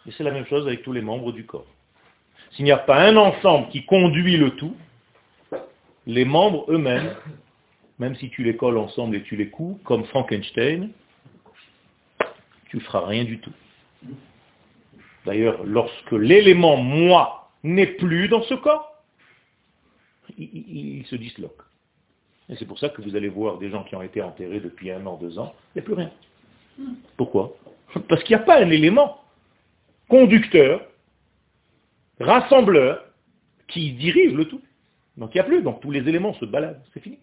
[0.06, 1.66] Et c'est la même chose avec tous les membres du corps.
[2.54, 4.76] S'il n'y a pas un ensemble qui conduit le tout,
[6.06, 7.14] les membres eux-mêmes
[7.98, 10.90] même si tu les colles ensemble et tu les couds, comme Frankenstein,
[12.68, 13.52] tu ne feras rien du tout.
[15.24, 19.02] D'ailleurs, lorsque l'élément moi n'est plus dans ce corps,
[20.36, 21.62] il, se disloque.
[22.48, 24.90] Et c'est pour ça que vous allez voir des gens qui ont été enterrés depuis
[24.90, 26.10] un an, deux ans, il n'y a plus rien.
[27.16, 27.56] Pourquoi?
[28.08, 29.22] Parce qu'il n'y a pas un élément
[30.08, 30.82] conducteur,
[32.20, 33.04] rassembleur,
[33.68, 34.60] qui dirige le tout.
[35.16, 37.18] Donc il n'y a plus, donc tous les éléments se baladent, c'est fini.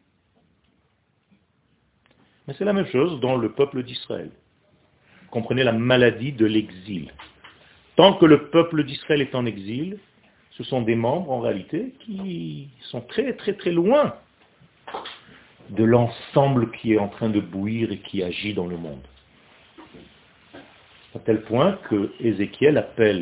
[2.48, 4.32] Mais c'est la même chose dans le peuple d'Israël.
[5.30, 7.12] Comprenez la maladie de l'exil.
[7.96, 10.00] Tant que le peuple d'Israël est en exil,
[10.52, 14.16] ce sont des membres en réalité qui sont très très très loin
[15.70, 19.02] de l'ensemble qui est en train de bouillir et qui agit dans le monde.
[21.16, 23.22] À tel point que Ézéchiel appelle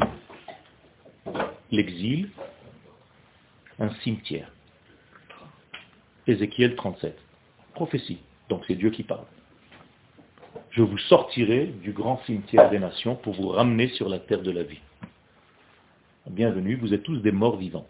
[1.71, 2.29] l'exil
[3.79, 4.51] un cimetière.
[6.27, 7.17] Ézéchiel 37.
[7.73, 8.19] Prophétie.
[8.49, 9.25] Donc c'est Dieu qui parle.
[10.71, 14.51] Je vous sortirai du grand cimetière des nations pour vous ramener sur la terre de
[14.51, 14.82] la vie.
[16.29, 17.88] Bienvenue, vous êtes tous des morts vivants.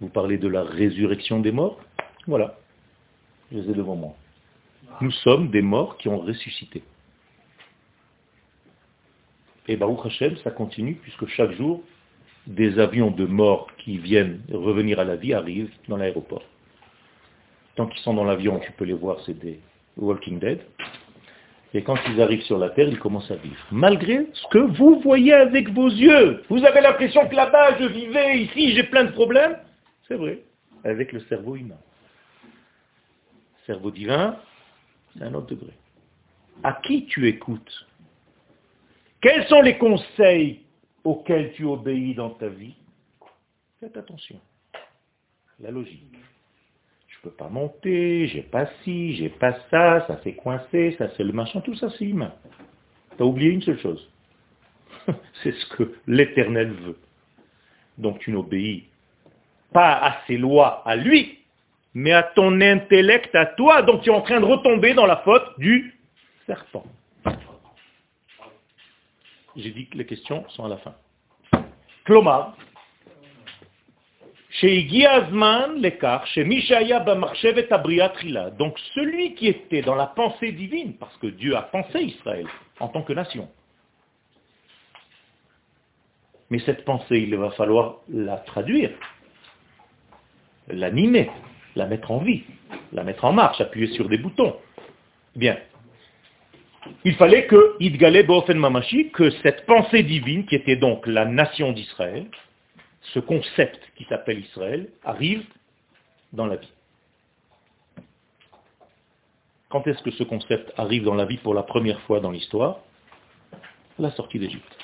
[0.00, 1.80] Vous parlez de la résurrection des morts?
[2.26, 2.56] Voilà,
[3.50, 4.14] je les ai devant moi.
[5.00, 6.82] Nous sommes des morts qui ont ressuscité.
[9.68, 11.82] Et Baruch Hashem, ça continue, puisque chaque jour,
[12.46, 16.42] des avions de morts qui viennent revenir à la vie arrivent dans l'aéroport.
[17.76, 19.60] Tant qu'ils sont dans l'avion, tu peux les voir, c'est des
[19.98, 20.60] Walking Dead.
[21.74, 23.58] Et quand ils arrivent sur la terre, ils commencent à vivre.
[23.70, 26.42] Malgré ce que vous voyez avec vos yeux.
[26.48, 29.58] Vous avez l'impression que là-bas, je vivais, ici, j'ai plein de problèmes.
[30.08, 30.40] C'est vrai,
[30.82, 31.78] avec le cerveau humain.
[33.66, 34.38] Cerveau divin,
[35.12, 35.72] c'est un autre degré.
[36.62, 37.87] À qui tu écoutes?
[39.20, 40.60] Quels sont les conseils
[41.04, 42.74] auxquels tu obéis dans ta vie?
[43.80, 44.40] Faites attention.
[45.60, 46.18] La logique
[47.18, 51.24] je peux pas monter, j'ai pas ci, j'ai pas ça, ça s'est coincé, ça c'est
[51.24, 52.32] le machin, tout ça c'est humain.
[53.16, 54.08] Tu as oublié une seule chose.
[55.42, 56.96] c'est ce que l'éternel veut.
[57.96, 58.84] Donc tu n'obéis
[59.72, 61.40] pas à ses lois à lui,
[61.92, 63.82] mais à ton intellect à toi.
[63.82, 65.98] Donc tu es en train de retomber dans la faute du
[66.46, 66.84] serpent.
[69.58, 70.94] J'ai dit que les questions sont à la fin.
[78.52, 82.46] Donc celui qui était dans la pensée divine, parce que Dieu a pensé Israël
[82.78, 83.48] en tant que nation.
[86.50, 88.92] Mais cette pensée, il va falloir la traduire,
[90.68, 91.30] l'animer,
[91.74, 92.44] la mettre en vie,
[92.92, 94.56] la mettre en marche, appuyer sur des boutons.
[95.34, 95.58] Bien.
[97.04, 101.72] Il fallait que Idgale Bofen Mamashi, que cette pensée divine, qui était donc la nation
[101.72, 102.26] d'Israël,
[103.12, 105.44] ce concept qui s'appelle Israël, arrive
[106.32, 106.72] dans la vie.
[109.68, 112.78] Quand est-ce que ce concept arrive dans la vie pour la première fois dans l'histoire?
[113.98, 114.76] La sortie d'Égypte.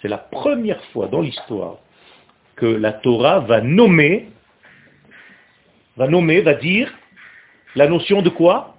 [0.00, 1.78] C'est la première fois dans l'histoire
[2.56, 4.28] que la Torah va nommer,
[5.96, 6.92] va nommer, va dire
[7.74, 8.76] la notion de quoi?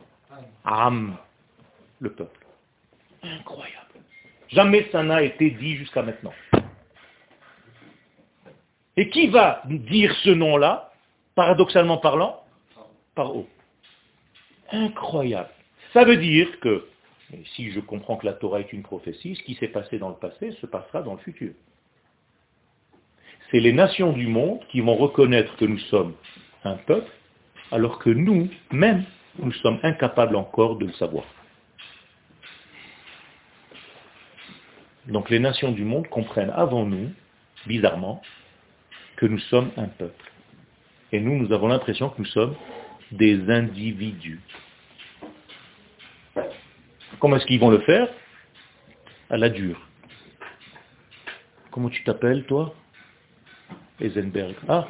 [0.64, 1.18] Am,
[2.00, 2.43] le peuple.
[3.24, 3.88] Incroyable.
[4.50, 6.34] Jamais ça n'a été dit jusqu'à maintenant.
[8.98, 10.92] Et qui va dire ce nom-là,
[11.36, 12.44] paradoxalement parlant?
[13.16, 13.48] Par haut.
[14.72, 15.50] Incroyable.
[15.94, 16.88] Ça veut dire que,
[17.56, 20.16] si je comprends que la Torah est une prophétie, ce qui s'est passé dans le
[20.16, 21.54] passé se passera dans le futur.
[23.50, 26.14] C'est les nations du monde qui vont reconnaître que nous sommes
[26.64, 27.12] un peuple,
[27.72, 29.06] alors que nous, mêmes,
[29.40, 31.26] nous sommes incapables encore de le savoir.
[35.08, 37.12] Donc les nations du monde comprennent avant nous,
[37.68, 38.22] bizarrement,
[39.18, 40.32] que nous sommes un peuple.
[41.12, 42.56] Et nous, nous avons l'impression que nous sommes
[43.12, 44.42] des individus.
[47.20, 48.10] Comment est-ce qu'ils vont le faire?
[49.30, 49.80] À la dure.
[51.72, 52.74] Comment tu t'appelles, toi?
[54.00, 54.56] Eisenberg.
[54.68, 54.88] Ah,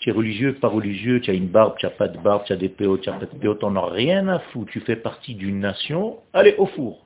[0.00, 2.52] tu es religieux, pas religieux, tu as une barbe, tu n'as pas de barbe, tu
[2.52, 4.72] as des PO, tu n'as pas de PO, tu n'en as rien à foutre.
[4.72, 6.18] Tu fais partie d'une nation.
[6.32, 7.01] Allez, au four.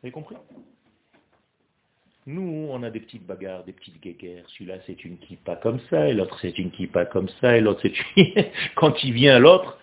[0.00, 0.36] Vous avez compris?
[2.26, 4.44] Nous, on a des petites bagarres, des petites guéguerres.
[4.50, 7.80] Celui-là, c'est une kippa comme ça, et l'autre, c'est une kippa comme ça, et l'autre,
[7.82, 8.44] c'est une...
[8.76, 9.78] Quand il vient l'autre,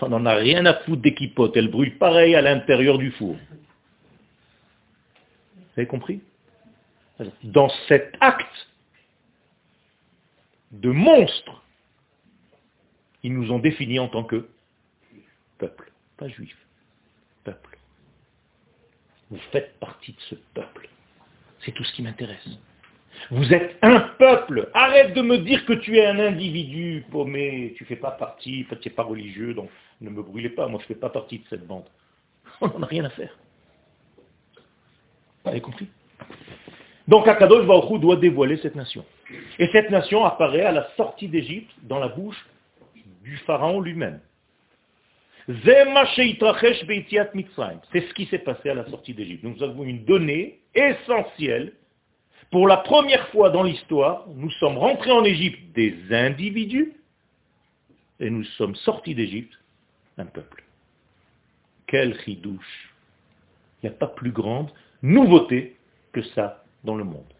[0.00, 1.56] on n'en a rien à foutre des kippotes.
[1.56, 3.36] Elles brûlent pareil à l'intérieur du four.
[5.54, 6.20] Vous avez compris?
[7.44, 8.68] Dans cet acte
[10.72, 11.62] de monstre,
[13.22, 14.48] ils nous ont définis en tant que
[15.58, 16.56] peuple, pas juif.
[19.30, 20.88] Vous faites partie de ce peuple.
[21.64, 22.48] C'est tout ce qui m'intéresse.
[23.30, 24.70] Vous êtes un peuple.
[24.74, 27.74] Arrête de me dire que tu es un individu paumé.
[27.76, 30.68] Tu ne fais pas partie, tu n'es pas religieux, donc ne me brûlez pas.
[30.68, 31.84] Moi, je ne fais pas partie de cette bande.
[32.60, 33.36] On n'en a rien à faire.
[35.44, 35.88] Vous avez compris?
[37.06, 39.04] Donc Akadosh Baruch doit dévoiler cette nation.
[39.58, 42.46] Et cette nation apparaît à la sortie d'Égypte dans la bouche
[43.22, 44.20] du pharaon lui-même.
[47.90, 49.44] C'est ce qui s'est passé à la sortie d'Égypte.
[49.44, 51.72] Nous avons une donnée essentielle.
[52.50, 56.92] Pour la première fois dans l'histoire, nous sommes rentrés en Égypte des individus
[58.20, 59.54] et nous sommes sortis d'Égypte
[60.18, 60.64] un peuple.
[61.86, 62.92] Quel ridouche
[63.82, 64.70] Il n'y a pas plus grande
[65.02, 65.76] nouveauté
[66.12, 67.32] que ça dans le monde.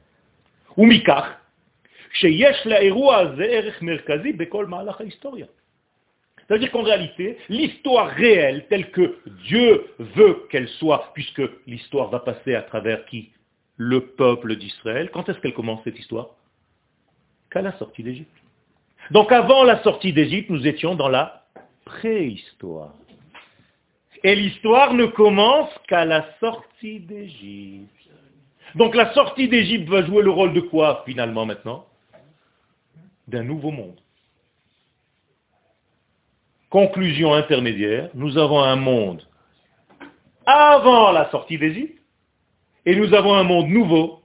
[6.48, 12.54] C'est-à-dire qu'en réalité, l'histoire réelle, telle que Dieu veut qu'elle soit, puisque l'histoire va passer
[12.54, 13.30] à travers qui?
[13.76, 15.10] Le peuple d'Israël.
[15.12, 16.30] Quand est-ce qu'elle commence cette histoire?
[17.50, 18.32] Qu'à la sortie d'Égypte.
[19.10, 21.44] Donc avant la sortie d'Égypte, nous étions dans la
[21.84, 22.94] préhistoire.
[24.24, 27.88] Et l'histoire ne commence qu'à la sortie d'Égypte.
[28.74, 31.86] Donc la sortie d'Égypte va jouer le rôle de quoi finalement maintenant?
[33.28, 34.00] D'un nouveau monde.
[36.70, 39.26] Conclusion intermédiaire, nous avons un monde
[40.44, 41.98] avant la sortie d'Égypte
[42.84, 44.22] et nous avons un monde nouveau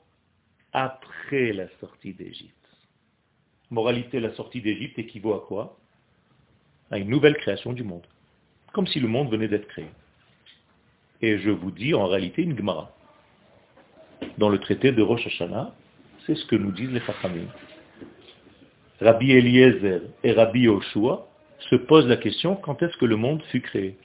[0.73, 2.51] après la sortie d'Égypte.
[3.69, 5.77] Moralité, la sortie d'Égypte équivaut à quoi?
[6.91, 8.05] À une nouvelle création du monde.
[8.73, 9.87] Comme si le monde venait d'être créé.
[11.21, 12.91] Et je vous dis en réalité une Gemara.
[14.37, 15.73] Dans le traité de Rosh Hashanah,
[16.25, 17.47] c'est ce que nous disent les Chachamim.
[18.99, 21.29] Rabbi Eliezer et Rabbi Yoshua
[21.69, 23.97] se pose la question quand est-ce que le monde fut créé?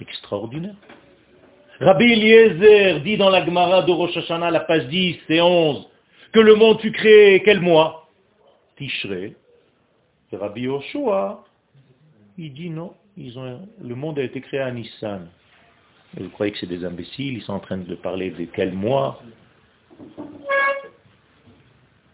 [0.00, 0.74] Extraordinaire.
[1.80, 5.88] Rabbi Eliezer dit dans la Gemara de Rosh Hashanah, la page 10 et 11,
[6.32, 8.08] que le monde fut créé quel mois?
[8.76, 9.36] Tishré.
[10.32, 11.44] Rabbi Yoshua,
[12.38, 15.28] il dit non, ils ont, le monde a été créé à Nissan.
[16.16, 19.20] vous croyez que c'est des imbéciles, ils sont en train de parler de quel mois?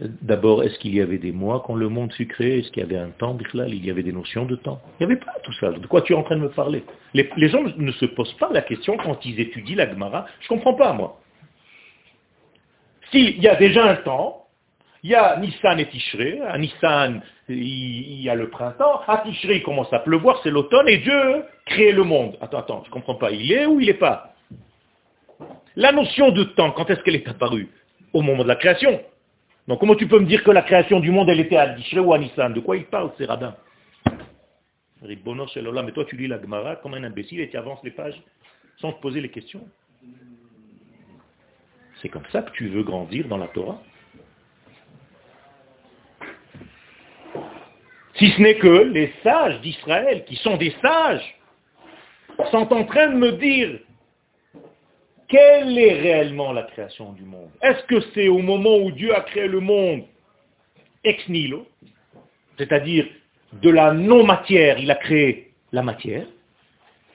[0.00, 2.60] D'abord, est-ce qu'il y avait des mois quand le monde fut créé?
[2.60, 4.80] Est-ce qu'il y avait un temps, Il y avait des notions de temps.
[4.98, 5.72] Il n'y avait pas tout ça.
[5.72, 6.84] De quoi tu es en train de me parler?
[7.12, 10.26] Les, gens ne se posent pas la question quand ils étudient la Gemara.
[10.40, 11.20] Je ne comprends pas, moi.
[13.10, 14.46] S'il y a déjà un temps,
[15.02, 16.40] il y a Nissan et Tishré.
[16.48, 17.20] À Nissan,
[17.50, 19.02] il y a le printemps.
[19.06, 22.38] À Tishré, il commence à pleuvoir, c'est l'automne, et Dieu crée le monde.
[22.40, 23.32] Attends, attends, je ne comprends pas.
[23.32, 24.34] Il est ou il n'est pas?
[25.76, 27.68] La notion de temps, quand est-ce qu'elle est apparue?
[28.14, 29.00] Au moment de la création.
[29.70, 32.00] Donc comment tu peux me dire que la création du monde, elle était à Tishrei
[32.00, 32.52] ou à Nissan?
[32.52, 33.54] De quoi il parle, ces radins
[35.02, 38.20] mais toi tu lis la Gemara comme un imbécile et tu avances les pages
[38.78, 39.66] sans te poser les questions.
[42.02, 43.80] C'est comme ça que tu veux grandir dans la Torah.
[48.16, 51.38] Si ce n'est que les sages d'Israël, qui sont des sages,
[52.50, 53.78] sont en train de me dire
[55.30, 57.50] quelle est réellement la création du monde?
[57.62, 60.02] Est-ce que c'est au moment où Dieu a créé le monde
[61.04, 61.66] ex nihilo,
[62.58, 63.06] c'est-à-dire
[63.54, 66.26] de la non-matière, il a créé la matière,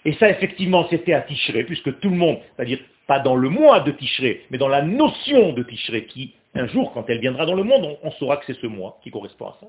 [0.05, 3.81] et ça effectivement c'était à Tishré, puisque tout le monde, c'est-à-dire pas dans le mois
[3.81, 7.53] de Tishré, mais dans la notion de Tishré, qui un jour, quand elle viendra dans
[7.53, 9.67] le monde, on, on saura que c'est ce mois qui correspond à ça.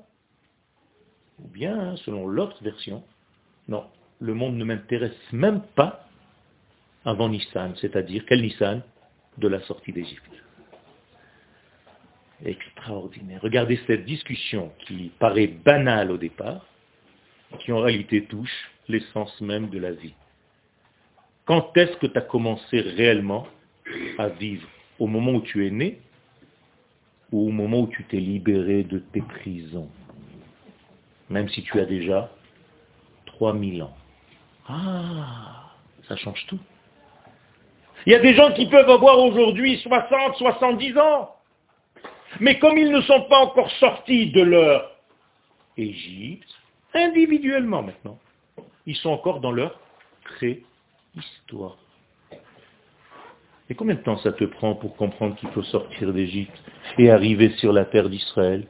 [1.43, 3.03] Ou bien, selon l'autre version,
[3.67, 3.83] non,
[4.19, 6.06] le monde ne m'intéresse même pas
[7.07, 8.83] avant Nissan, c'est-à-dire quel Nissan?
[9.37, 10.43] De la sortie d'Égypte.
[12.43, 13.39] Extraordinaire.
[13.41, 16.65] Regardez cette discussion qui paraît banale au départ,
[17.59, 20.15] qui en réalité touche l'essence même de la vie.
[21.45, 23.47] Quand est-ce que tu as commencé réellement
[24.17, 24.67] à vivre?
[24.99, 26.01] Au moment où tu es né
[27.31, 29.89] ou au moment où tu t'es libéré de tes prisons?
[31.29, 32.29] Même si tu as déjà
[33.27, 33.95] 3000 ans.
[34.67, 35.71] Ah,
[36.07, 36.59] ça change tout.
[38.05, 41.35] Il y a des gens qui peuvent avoir aujourd'hui 60, 70 ans.
[42.39, 44.91] Mais comme ils ne sont pas encore sortis de leur
[45.77, 46.49] Égypte,
[46.93, 48.19] individuellement maintenant,
[48.85, 49.79] ils sont encore dans leur
[50.23, 51.77] préhistoire.
[53.69, 56.57] Et combien de temps ça te prend pour comprendre qu'il faut sortir d'Égypte
[56.97, 58.65] et arriver sur la terre d'Israël?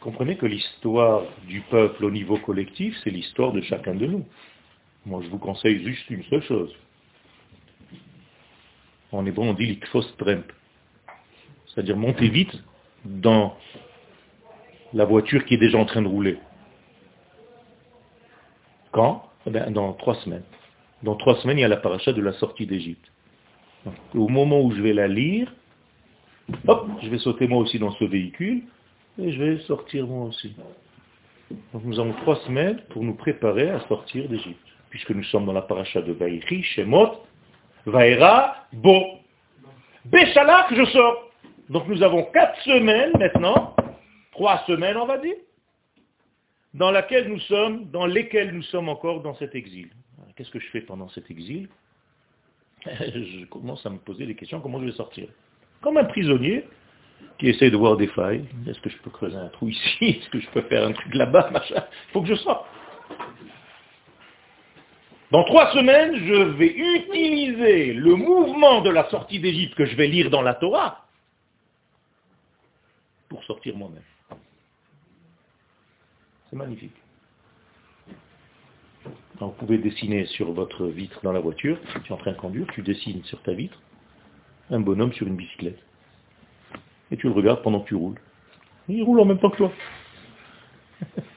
[0.00, 4.26] Comprenez que l'histoire du peuple au niveau collectif, c'est l'histoire de chacun de nous.
[5.06, 6.74] Moi, je vous conseille juste une seule chose.
[9.12, 10.44] En hébreu, on dit l'ikfos tremp.
[11.66, 12.52] C'est-à-dire monter vite
[13.04, 13.56] dans
[14.92, 16.38] la voiture qui est déjà en train de rouler.
[18.92, 19.28] Quand?
[19.46, 20.44] Eh Dans trois semaines.
[21.02, 23.12] Dans trois semaines, il y a la paracha de la sortie d'Égypte.
[24.14, 25.52] Au moment où je vais la lire,
[26.66, 28.62] hop, je vais sauter moi aussi dans ce véhicule
[29.18, 30.54] et je vais sortir moi aussi.
[31.74, 35.52] Donc nous avons trois semaines pour nous préparer à sortir d'Égypte puisque nous sommes dans
[35.52, 37.24] la paracha de Vaïri, Shemot,
[37.84, 39.18] Vaïra, Bo.
[40.04, 41.32] Béchalak, je sors.
[41.68, 43.74] Donc nous avons quatre semaines maintenant,
[44.30, 45.34] trois semaines on va dire,
[46.74, 49.90] dans laquelle nous sommes, dans lesquelles nous sommes encore dans cet exil.
[50.36, 51.68] Qu'est-ce que je fais pendant cet exil?
[52.86, 55.26] Je commence à me poser des questions, comment je vais sortir?
[55.80, 56.68] Comme un prisonnier
[57.40, 58.44] qui essaie de voir des failles.
[58.68, 60.04] Est-ce que je peux creuser un trou ici?
[60.20, 61.82] Est-ce que je peux faire un truc là-bas Il
[62.12, 62.64] faut que je sorte.
[65.34, 70.06] Dans trois semaines, je vais utiliser le mouvement de la sortie d'Égypte que je vais
[70.06, 71.08] lire dans la Torah
[73.28, 74.04] pour sortir moi-même.
[76.48, 76.94] C'est magnifique.
[79.40, 82.68] vous pouvez dessiner sur votre vitre dans la voiture, tu es en train de conduire,
[82.72, 83.80] tu dessines sur ta vitre
[84.70, 85.82] un bonhomme sur une bicyclette.
[87.10, 88.20] Et tu le regardes pendant que tu roules.
[88.86, 89.72] Il roule en même temps que toi.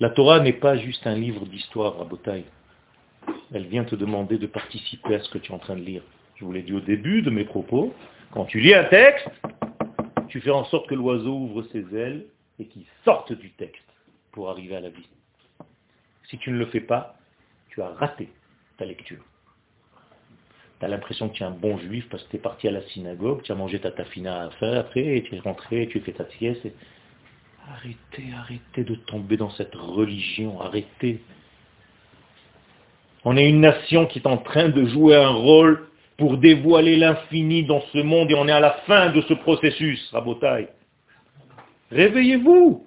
[0.00, 2.44] La Torah n'est pas juste un livre d'histoire à Botaï.
[3.54, 6.02] Elle vient te demander de participer à ce que tu es en train de lire.
[6.36, 7.94] Je vous l'ai dit au début de mes propos.
[8.32, 9.28] Quand tu lis un texte,
[10.28, 12.26] tu fais en sorte que l'oiseau ouvre ses ailes
[12.58, 13.84] et qu'il sorte du texte
[14.32, 15.08] pour arriver à la vie.
[16.24, 17.16] Si tu ne le fais pas,
[17.68, 18.28] tu as raté
[18.78, 19.22] ta lecture.
[20.82, 22.72] Tu as l'impression que tu es un bon juif parce que tu es parti à
[22.72, 26.10] la synagogue, tu as mangé ta tafina à après, et tu es rentré, tu fais
[26.10, 26.66] ta sieste.
[27.72, 31.20] Arrêtez, arrêtez de tomber dans cette religion, arrêtez.
[33.24, 37.62] On est une nation qui est en train de jouer un rôle pour dévoiler l'infini
[37.62, 40.66] dans ce monde et on est à la fin de ce processus, Rabotai.
[41.92, 42.84] Réveillez-vous.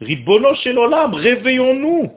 [0.00, 2.12] Ribono chez l'Olam, réveillons-nous.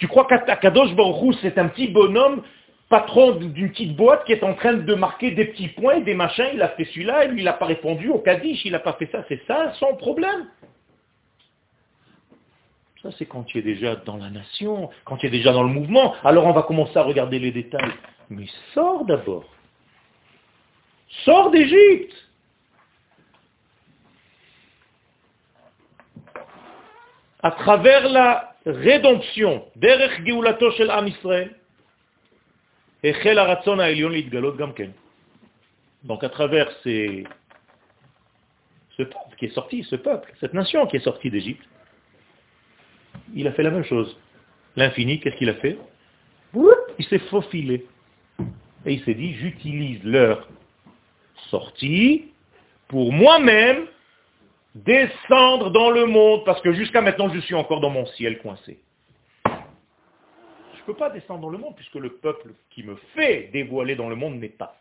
[0.00, 2.42] Tu crois qu'Akadosh Baruch c'est un petit bonhomme,
[2.88, 6.48] patron d'une petite boîte qui est en train de marquer des petits points, des machins,
[6.54, 8.94] il a fait celui-là, et lui il n'a pas répondu au Kaddish, il n'a pas
[8.94, 10.48] fait ça, c'est ça son problème.
[13.02, 15.68] Ça c'est quand tu es déjà dans la nation, quand tu es déjà dans le
[15.68, 17.92] mouvement, alors on va commencer à regarder les détails.
[18.30, 19.44] Mais sors d'abord.
[21.24, 22.14] Sors d'Égypte.
[27.42, 29.64] À travers la rédemption.
[36.04, 37.24] Donc à travers ce
[38.98, 41.64] peuple qui est sorti, ce peuple, cette nation qui est sortie d'Égypte,
[43.34, 44.18] il a fait la même chose.
[44.76, 45.78] L'infini, qu'est-ce qu'il a fait?
[46.98, 47.86] Il s'est faufilé.
[48.86, 50.48] Et il s'est dit, j'utilise leur
[51.50, 52.28] sortie
[52.88, 53.86] pour moi-même
[54.74, 58.80] descendre dans le monde, parce que jusqu'à maintenant, je suis encore dans mon ciel coincé.
[59.46, 63.94] Je ne peux pas descendre dans le monde, puisque le peuple qui me fait dévoiler
[63.96, 64.76] dans le monde n'est pas.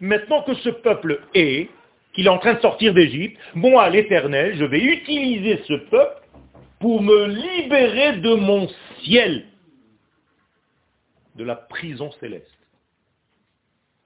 [0.00, 1.68] Maintenant que ce peuple est,
[2.12, 6.22] qu'il est en train de sortir d'Égypte, moi, l'Éternel, je vais utiliser ce peuple
[6.80, 8.68] pour me libérer de mon
[9.02, 9.46] ciel,
[11.34, 12.46] de la prison céleste.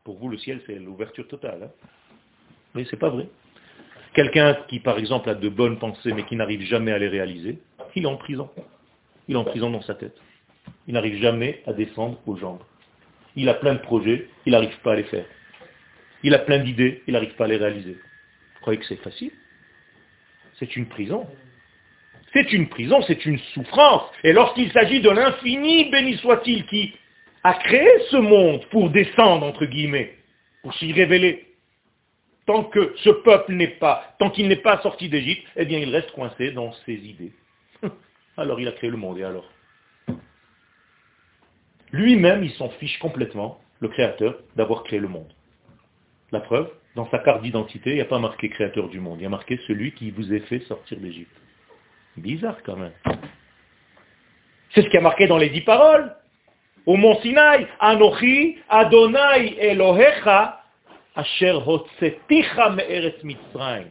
[0.04, 1.64] Pour vous, le ciel, c'est l'ouverture totale.
[1.64, 1.88] Hein.
[2.74, 3.28] Mais ce n'est pas vrai.
[4.14, 7.58] Quelqu'un qui, par exemple, a de bonnes pensées, mais qui n'arrive jamais à les réaliser,
[7.94, 8.50] il est en prison.
[9.28, 10.16] Il est en prison dans sa tête.
[10.86, 12.62] Il n'arrive jamais à descendre aux jambes.
[13.36, 15.24] Il a plein de projets, il n'arrive pas à les faire.
[16.22, 17.94] Il a plein d'idées, il n'arrive pas à les réaliser.
[17.94, 19.32] Vous croyez que c'est facile?
[20.58, 21.26] C'est une prison.
[22.32, 24.02] C'est une prison, c'est une souffrance.
[24.24, 26.94] Et lorsqu'il s'agit de l'infini, béni soit-il, qui
[27.44, 30.16] a créé ce monde pour descendre, entre guillemets,
[30.62, 31.51] pour s'y révéler,
[32.46, 35.90] tant que ce peuple n'est pas, tant qu'il n'est pas sorti d'Égypte, eh bien il
[35.94, 37.32] reste coincé dans ses idées.
[38.36, 39.48] Alors il a créé le monde, et alors?
[41.92, 45.30] Lui-même, il s'en fiche complètement, le Créateur, d'avoir créé le monde.
[46.30, 49.24] La preuve, dans sa carte d'identité, il n'y a pas marqué Créateur du monde, il
[49.24, 51.36] y a marqué celui qui vous a fait sortir d'Égypte.
[52.16, 52.92] Bizarre quand même.
[54.74, 56.14] C'est ce qui a marqué dans les dix paroles.
[56.86, 60.61] Au mont Sinaï, Anochi, Adonai Elohecha,
[63.24, 63.90] Mitzrayim.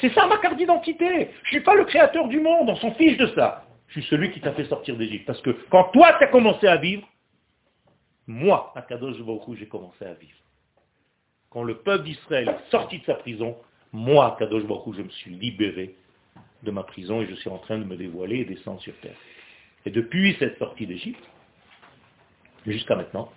[0.00, 1.30] C'est ça ma carte d'identité.
[1.42, 3.64] Je ne suis pas le créateur du monde, on s'en fiche de ça.
[3.88, 5.26] Je suis celui qui t'a fait sortir d'Égypte.
[5.26, 7.06] Parce que quand toi tu as commencé à vivre,
[8.26, 10.36] moi, à Kadosh Baruch j'ai commencé à vivre.
[11.50, 13.56] Quand le peuple d'Israël est sorti de sa prison,
[13.92, 15.94] moi, Kadosh Baruch je me suis libéré
[16.62, 19.16] de ma prison et je suis en train de me dévoiler et descendre sur terre.
[19.86, 21.24] Et depuis cette sortie d'Égypte,
[22.66, 23.32] jusqu'à maintenant,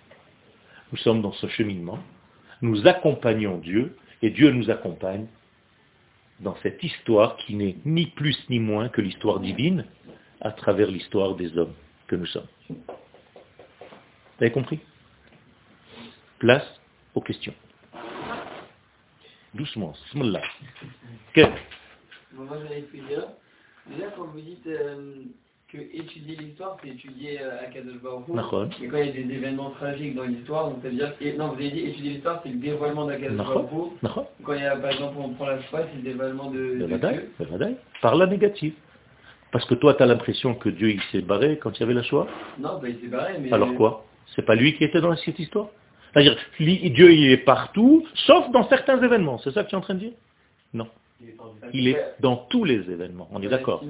[0.90, 1.98] nous sommes dans ce cheminement,
[2.62, 5.26] nous accompagnons Dieu et Dieu nous accompagne
[6.40, 9.84] dans cette histoire qui n'est ni plus ni moins que l'histoire divine
[10.40, 11.74] à travers l'histoire des hommes
[12.06, 12.46] que nous sommes.
[12.68, 12.76] Vous
[14.40, 14.80] avez compris?
[16.38, 16.66] Place
[17.14, 17.54] aux questions.
[19.54, 20.42] Doucement, smollah.
[22.34, 23.28] Moi, j'avais pu dire,
[23.86, 25.24] déjà, quand vous dites euh,
[25.72, 28.28] que étudier l'histoire, c'est étudier euh, à Kadosh Baruch
[28.82, 31.70] et quand il y a des événements tragiques dans l'histoire, donc c'est-à-dire, non, vous avez
[31.70, 33.70] dit étudier l'histoire, c'est le dévoilement d'Akadosh Baruch
[34.44, 36.86] Quand il y a, par exemple, on prend la foi, c'est le dévoilement de, de,
[36.86, 37.76] Dieu.
[38.02, 38.74] Par la négative.
[39.50, 41.94] Parce que toi, tu as l'impression que Dieu il s'est barré quand il y avait
[41.94, 42.26] la Shoah
[42.58, 43.50] Non, bah, il s'est barré, mais...
[43.52, 44.04] Alors quoi?
[44.34, 45.68] C'est pas lui qui était dans cette histoire?
[46.12, 49.38] C'est-à-dire, Dieu il est partout, sauf dans certains événements.
[49.38, 50.12] C'est ça que tu es en train de dire?
[50.74, 50.88] Non.
[51.72, 53.82] Il est dans tous les événements, on est d'accord.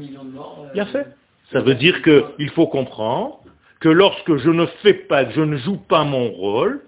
[0.75, 1.07] Bien fait.
[1.53, 3.41] Ça veut dire qu'il faut comprendre
[3.81, 6.83] que lorsque je ne fais pas, je ne joue pas mon rôle,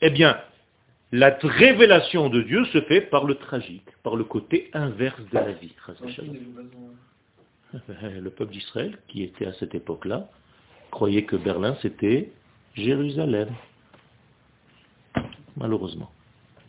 [0.00, 0.38] eh bien,
[1.12, 5.52] la révélation de Dieu se fait par le tragique, par le côté inverse de la
[5.52, 5.74] vie.
[8.02, 10.28] Le peuple d'Israël, qui était à cette époque-là,
[10.90, 12.30] croyait que Berlin, c'était
[12.74, 13.48] Jérusalem.
[15.56, 16.10] Malheureusement.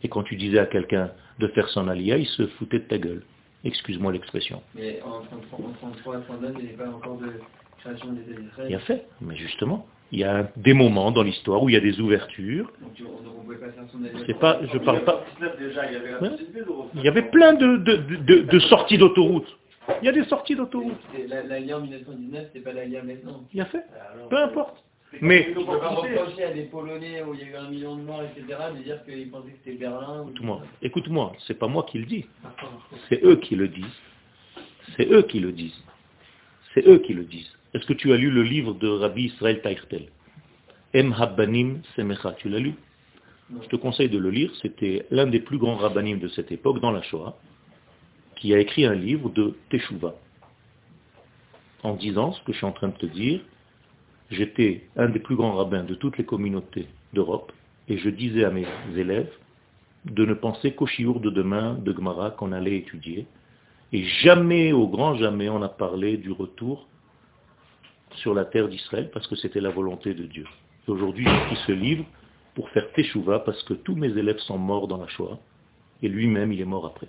[0.02, 2.98] Et quand tu disais à quelqu'un de faire son alia, il se foutait de ta
[2.98, 3.22] gueule.
[3.66, 4.62] Excuse-moi l'expression.
[4.74, 6.22] Mais en 1933
[6.60, 7.32] il n'y a pas encore de
[7.80, 8.68] création des Israël.
[8.68, 11.80] Bien fait, mais justement, il y a des moments dans l'histoire où il y a
[11.80, 12.70] des ouvertures.
[12.80, 12.92] Donc
[13.28, 15.24] on pouvait pas faire son C'est pas, je parle pas.
[16.94, 19.48] Il y avait plein de, de, de, sorties d'autoroute.
[20.02, 20.94] Il y a des sorties d'autoroute.
[21.48, 23.42] L'alliance en 1919, c'est pas l'alliance maintenant.
[23.52, 23.84] Il y a fait.
[24.30, 24.82] Peu importe.
[25.20, 25.54] Mais.
[25.54, 28.58] Pas reprocher à des Polonais où il y a eu un million de morts, etc.,
[28.76, 30.22] de dire qu'ils pensaient que c'était Berlin.
[30.22, 32.26] Écoute-moi, écoute-moi, c'est pas moi qui le dis.
[33.08, 33.84] C'est eux qui le disent.
[34.96, 35.82] C'est eux qui le disent.
[36.74, 37.52] C'est eux qui le disent.
[37.74, 40.08] Est-ce que tu as lu le livre de Rabbi Israël Taïrtel
[40.94, 42.74] Em Habbanim Semecha, tu l'as lu?
[43.62, 46.80] Je te conseille de le lire, c'était l'un des plus grands rabbanim de cette époque,
[46.80, 47.36] dans la Shoah,
[48.34, 50.14] qui a écrit un livre de Teshuvah,
[51.82, 53.40] en disant ce que je suis en train de te dire,
[54.30, 57.52] j'étais un des plus grands rabbins de toutes les communautés d'Europe,
[57.88, 58.66] et je disais à mes
[58.96, 59.32] élèves
[60.04, 63.26] de ne penser qu'au chiour de demain de Gemara qu'on allait étudier,
[63.92, 66.88] et jamais, au grand jamais, on a parlé du retour
[68.16, 70.46] sur la terre d'Israël, parce que c'était la volonté de Dieu.
[70.88, 72.04] Aujourd'hui, j'écris ce livre
[72.54, 75.38] pour faire Teshuvah, parce que tous mes élèves sont morts dans la Shoah,
[76.02, 77.08] et lui-même, il est mort après.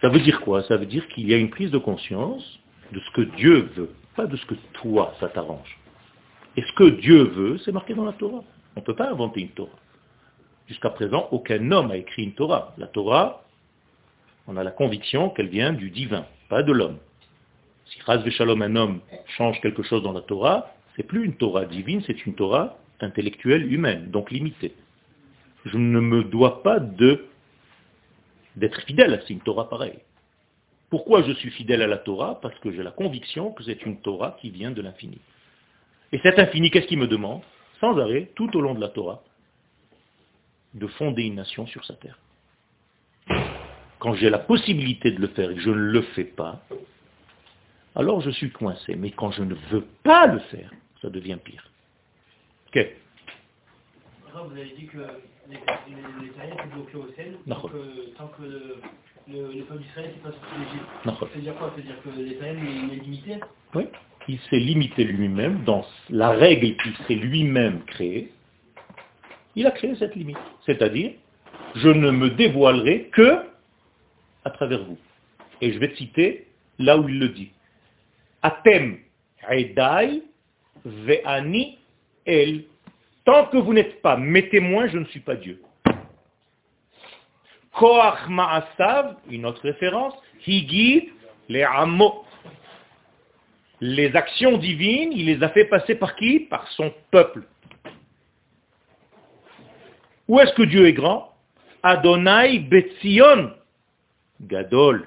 [0.00, 0.62] Ça veut dire quoi?
[0.64, 2.57] Ça veut dire qu'il y a une prise de conscience
[2.92, 5.78] de ce que Dieu veut, pas de ce que toi, ça t'arrange.
[6.56, 8.42] Et ce que Dieu veut, c'est marqué dans la Torah.
[8.76, 9.78] On ne peut pas inventer une Torah.
[10.66, 12.74] Jusqu'à présent, aucun homme a écrit une Torah.
[12.78, 13.44] La Torah,
[14.46, 16.98] on a la conviction qu'elle vient du divin, pas de l'homme.
[17.86, 19.00] Si Raz Shalom, un homme,
[19.36, 23.72] change quelque chose dans la Torah, c'est plus une Torah divine, c'est une Torah intellectuelle
[23.72, 24.74] humaine, donc limitée.
[25.64, 27.24] Je ne me dois pas d'être
[28.86, 29.98] fidèle à une Torah pareille.
[30.90, 32.40] Pourquoi je suis fidèle à la Torah?
[32.40, 35.20] Parce que j'ai la conviction que c'est une Torah qui vient de l'infini.
[36.12, 37.42] Et cet infini, qu'est-ce qu'il me demande?
[37.80, 39.22] Sans arrêt, tout au long de la Torah,
[40.74, 42.18] de fonder une nation sur sa terre.
[43.98, 46.60] Quand j'ai la possibilité de le faire et que je ne le fais pas,
[47.94, 48.94] alors je suis coincé.
[48.96, 50.70] Mais quand je ne veux pas le faire,
[51.02, 51.70] ça devient pire.
[54.46, 54.98] Vous avez dit que
[55.48, 58.76] les, terriens étaient bloqués au ciel tant que, tant que le,
[59.28, 60.86] le, peuple d'Israël n'est pas sorti d'Égypte.
[61.04, 61.70] Ça veut dire quoi?
[61.70, 63.36] Ça veut dire que les terriens il est limité?
[63.74, 63.86] Oui,
[64.28, 68.30] il s'est limité lui-même dans la règle qu'il s'est lui-même créée.
[69.56, 70.38] Il a créé cette limite.
[70.66, 71.12] C'est-à-dire,
[71.74, 73.48] je ne me dévoilerai que
[74.44, 74.98] à travers vous.
[75.60, 76.46] Et je vais citer
[76.78, 77.50] là où il le dit.
[78.42, 78.98] Atem
[79.50, 80.22] Edai
[80.84, 81.78] Ve'ani
[82.24, 82.64] El.
[83.28, 85.60] Tant que vous n'êtes pas mes témoins, je ne suis pas Dieu.
[87.74, 90.14] Koach Ma'asav, une autre référence,
[90.46, 91.10] Higi
[91.50, 92.24] les Amo.
[93.82, 96.40] Les actions divines, il les a fait passer par qui?
[96.40, 97.46] Par son peuple.
[100.26, 101.34] Où est-ce que Dieu est grand?
[101.82, 103.52] Adonai Betzion.
[104.40, 105.06] Gadol.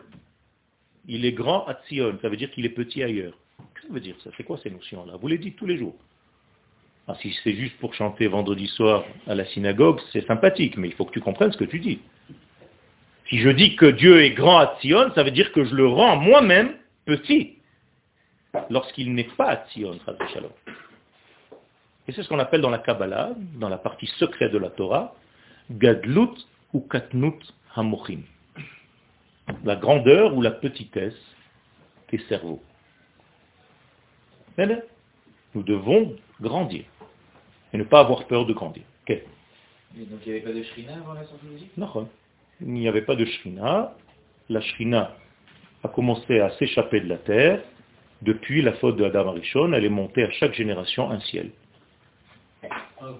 [1.07, 3.33] Il est grand à Tzion, ça veut dire qu'il est petit ailleurs.
[3.57, 4.29] Qu'est-ce que ça veut dire ça?
[4.37, 5.13] C'est quoi ces notions-là?
[5.19, 5.95] Vous les dites tous les jours.
[7.07, 10.93] Ah, si c'est juste pour chanter vendredi soir à la synagogue, c'est sympathique, mais il
[10.93, 11.99] faut que tu comprennes ce que tu dis.
[13.29, 15.87] Si je dis que Dieu est grand à Tzion, ça veut dire que je le
[15.87, 16.73] rends moi-même
[17.05, 17.57] petit,
[18.69, 19.97] lorsqu'il n'est pas à Tzion,
[22.07, 25.15] Et c'est ce qu'on appelle dans la Kabbalah, dans la partie secrète de la Torah,
[25.71, 27.41] Gadlut ou Katnut
[27.75, 28.21] Hamochim
[29.63, 31.19] la grandeur ou la petitesse
[32.11, 32.61] des cerveaux.
[35.55, 36.85] Nous devons grandir
[37.73, 38.83] et ne pas avoir peur de grandir.
[39.07, 39.19] donc
[40.25, 41.21] il n'y avait pas de shrina avant la
[41.77, 42.09] Non,
[42.61, 43.93] il n'y avait pas de shrina.
[44.49, 45.15] La shrina
[45.83, 47.61] a commencé à s'échapper de la terre
[48.21, 49.73] depuis la faute de Adam Arishon.
[49.73, 51.51] Elle est montée à chaque génération un ciel.
[53.01, 53.15] Oh,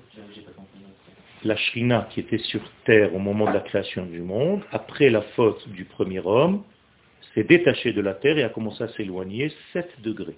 [1.44, 5.22] la Shrina qui était sur terre au moment de la création du monde, après la
[5.36, 6.64] faute du premier homme,
[7.34, 10.38] s'est détachée de la terre et a commencé à s'éloigner 7 degrés.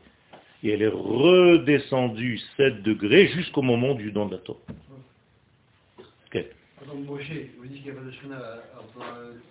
[0.64, 4.60] Et elle est redescendue 7 degrés jusqu'au moment du don de la Torah.
[6.28, 6.48] Okay.
[7.06, 8.38] Moshe, vous dites qu'il n'y a pas de Shrina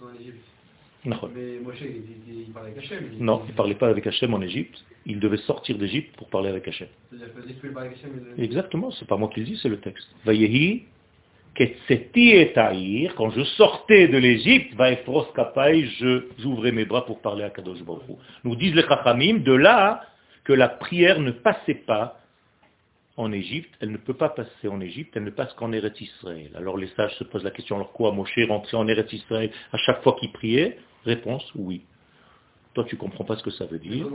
[0.01, 0.45] en Égypte.
[1.05, 1.17] Non.
[1.35, 3.11] Mais Moshe, il, il, parlait avec Hachem.
[3.19, 4.83] non, il ne parlait pas avec Hachem en Égypte.
[5.05, 6.89] Il devait sortir d'Égypte pour parler avec Hachem.
[7.13, 8.35] Hachem.
[8.39, 10.09] Exactement, c'est pas moi qui le dis, c'est le texte.
[10.25, 10.85] Vayehi
[13.17, 14.75] quand je sortais de l'Égypte,
[16.39, 18.03] j'ouvrais mes bras pour parler à Kadosh Baruch
[18.45, 20.03] Nous disent les Chachamim, de là
[20.45, 22.19] que la prière ne passait pas
[23.17, 26.51] en Égypte, elle ne peut pas passer en Égypte, elle ne passe qu'en Eretz Israël.
[26.55, 29.77] Alors les sages se posent la question, alors quoi, Moshe rentrait en Eretz Israël à
[29.77, 30.79] chaque fois qu'il priait?
[31.05, 31.83] Réponse, oui.
[32.75, 34.07] Toi, tu comprends pas ce que ça veut dire.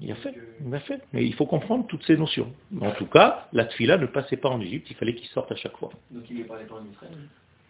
[0.00, 1.02] Il a fait, il a fait.
[1.12, 2.52] Mais il faut comprendre toutes ces notions.
[2.80, 5.56] En tout cas, la tfila ne passait pas en Égypte, il fallait qu'il sorte à
[5.56, 5.90] chaque fois.
[6.12, 7.18] Donc il ne parlait pas en Israël?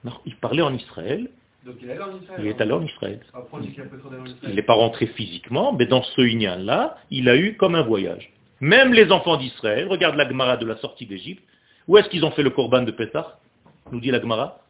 [0.04, 1.30] Non, il parlait en Israël.
[1.64, 3.20] Donc il est allé en Israël Il est allé en Israël.
[4.42, 8.32] Il n'est pas rentré physiquement, mais dans ce Inyan-là, il a eu comme un voyage.
[8.60, 11.42] Même les enfants d'Israël, regarde la Gemara de la sortie d'Égypte,
[11.88, 13.38] où est-ce qu'ils ont fait le korban de Pessah
[13.90, 14.60] Nous dit la Gemara?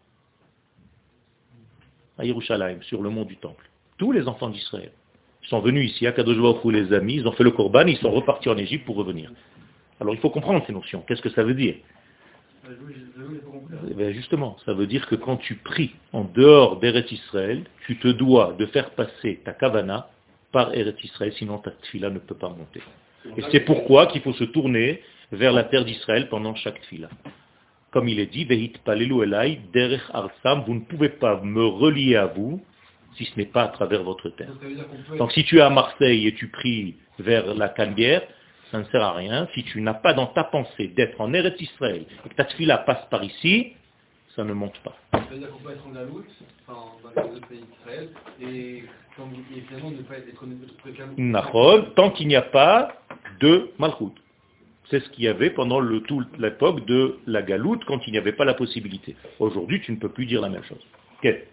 [2.18, 3.68] À Yerushalayim, sur le mont du Temple
[4.02, 4.90] tous les enfants d'Israël.
[5.48, 8.48] Sont venus ici à Kadosh les amis, ils ont fait le Corban, ils sont repartis
[8.48, 9.30] en Égypte pour revenir.
[10.00, 11.04] Alors il faut comprendre ces notions.
[11.06, 11.76] Qu'est-ce que ça veut dire?
[13.90, 17.98] Eh ben, Justement, ça veut dire que quand tu pries en dehors d'Eretz Israël, tu
[17.98, 20.08] te dois de faire passer ta kavana
[20.52, 22.82] par Eretz Israël, sinon ta tfila ne peut pas monter.
[23.36, 27.08] Et c'est pourquoi qu'il faut se tourner vers la terre d'Israël pendant chaque tfila.
[27.90, 32.16] Comme il est dit, Vehit palelu elai derech arsam, vous ne pouvez pas me relier
[32.16, 32.62] à vous
[33.16, 34.52] si ce n'est pas à travers votre terre.
[35.18, 38.22] Donc si tu es à Marseille et tu pries vers la Canebière,
[38.72, 39.46] ça ne sert à rien.
[39.54, 42.78] Si tu n'as pas dans ta pensée d'être en Eretz Israël et que ta tfila
[42.78, 43.74] passe par ici,
[44.34, 44.96] ça ne monte pas.
[45.12, 46.30] C'est-à-dire qu'on peut être en Galoute,
[46.66, 46.80] enfin,
[47.14, 48.08] dans les pays d'Israël,
[48.40, 48.84] et,
[49.68, 52.96] finalement ne pas être tant qu'il n'y a pas
[53.40, 54.14] de Malchut.
[54.88, 58.18] C'est ce qu'il y avait pendant le, toute l'époque de la galoute, quand il n'y
[58.18, 59.16] avait pas la possibilité.
[59.38, 60.84] Aujourd'hui, tu ne peux plus dire la même chose.
[61.18, 61.44] Okay.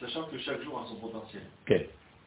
[0.00, 1.42] sachant que chaque jour a son potentiel.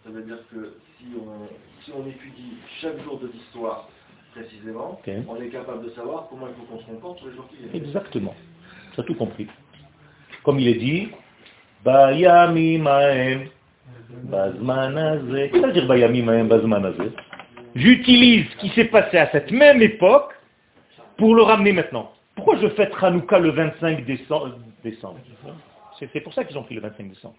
[0.03, 1.47] Ça veut dire que si on,
[1.83, 3.89] si on étudie chaque jour de l'histoire
[4.33, 7.47] précisément, on est capable de savoir comment il faut qu'on se comporte tous les jours
[7.49, 7.85] qui viennent.
[7.85, 8.35] Exactement.
[8.93, 9.47] Tu as tout compris.
[10.43, 11.09] Comme il est dit,
[11.83, 13.49] Bayami Maem
[14.31, 16.49] Qu'est-ce que dire Bayamim
[17.75, 20.33] J'utilise ce qui s'est passé à cette même époque
[21.17, 22.11] pour le ramener maintenant.
[22.35, 24.57] Pourquoi je fête Hanouka le 25 décembre?
[25.99, 27.35] C'est pour ça qu'ils ont pris le 25 décembre.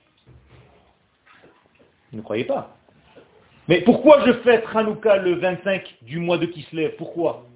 [2.12, 2.76] Ne croyez pas.
[3.68, 6.96] Mais pourquoi je fête Hanouka le 25 du mois de Kislev?
[6.96, 7.46] Pourquoi?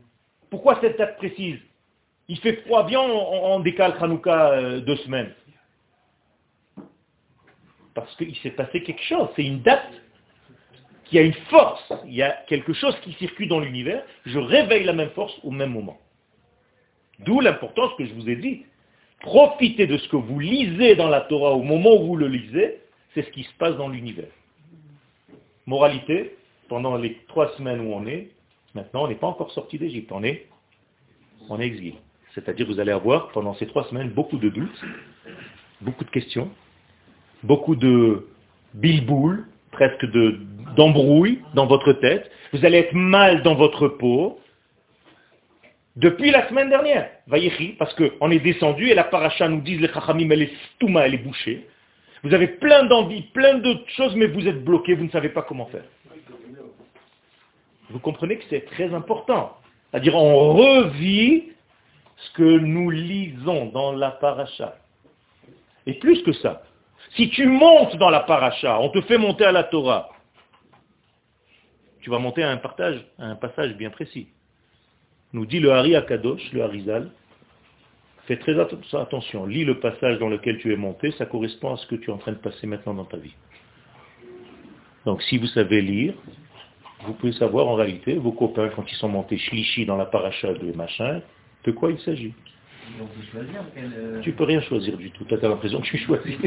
[0.51, 1.59] Pourquoi cette date précise?
[2.29, 5.33] Il fait froid, bien on, décale Hanouka euh, deux semaines.
[7.95, 9.29] Parce qu'il s'est passé quelque chose.
[9.37, 9.93] C'est une date
[11.05, 11.93] qui a une force.
[12.07, 14.05] Il y a quelque chose qui circule dans l'univers.
[14.25, 15.99] Je réveille la même force au même moment.
[17.21, 18.65] D'où l'importance que je vous ai dit.
[19.21, 22.81] Profitez de ce que vous lisez dans la Torah au moment où vous le lisez.
[23.15, 24.31] C'est ce qui se passe dans l'univers.
[25.67, 26.37] Moralité,
[26.69, 28.29] pendant les trois semaines où on est,
[28.75, 30.47] maintenant on n'est pas encore sorti d'Égypte, on est
[31.49, 31.95] en exil.
[32.35, 34.85] C'est-à-dire vous allez avoir pendant ces trois semaines beaucoup de doutes,
[35.81, 36.51] beaucoup de questions,
[37.43, 38.27] beaucoup de
[38.75, 40.07] bilboules, presque
[40.77, 42.31] d'embrouilles dans votre tête.
[42.53, 44.41] Vous allez être mal dans votre peau.
[45.97, 47.09] Depuis la semaine dernière,
[47.79, 51.15] parce qu'on est descendu et la paracha nous dit, les chachamim, elle est stouma, elle
[51.15, 51.67] est bouchée.
[52.25, 55.43] Vous avez plein d'envie, plein d'autres choses, mais vous êtes bloqué, vous ne savez pas
[55.43, 55.85] comment faire.
[57.91, 59.59] Vous comprenez que c'est très important.
[59.91, 61.53] C'est-à-dire, on revit
[62.17, 64.79] ce que nous lisons dans la paracha.
[65.87, 66.63] Et plus que ça,
[67.15, 70.09] si tu montes dans la paracha, on te fait monter à la Torah,
[72.01, 74.29] tu vas monter à un, partage, à un passage bien précis.
[75.35, 77.11] Nous dit le Hari Akadosh, le Harizal,
[78.27, 81.87] fais très attention, lis le passage dans lequel tu es monté, ça correspond à ce
[81.87, 83.35] que tu es en train de passer maintenant dans ta vie.
[85.05, 86.15] Donc si vous savez lire,
[87.07, 90.55] vous pouvez savoir en réalité, vos copains, quand ils sont montés shlishi dans la paracha
[90.55, 91.21] de machin,
[91.65, 92.35] de quoi il s'agit?
[93.37, 95.25] Euh, tu peux rien choisir du tout.
[95.25, 96.37] Tu as l'impression que tu choisis.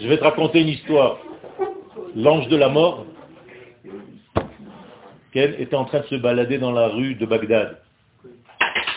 [0.00, 1.18] Je vais te raconter une histoire.
[2.16, 3.06] L'ange de la mort,
[5.32, 7.78] qu'elle était en train de se balader dans la rue de Bagdad.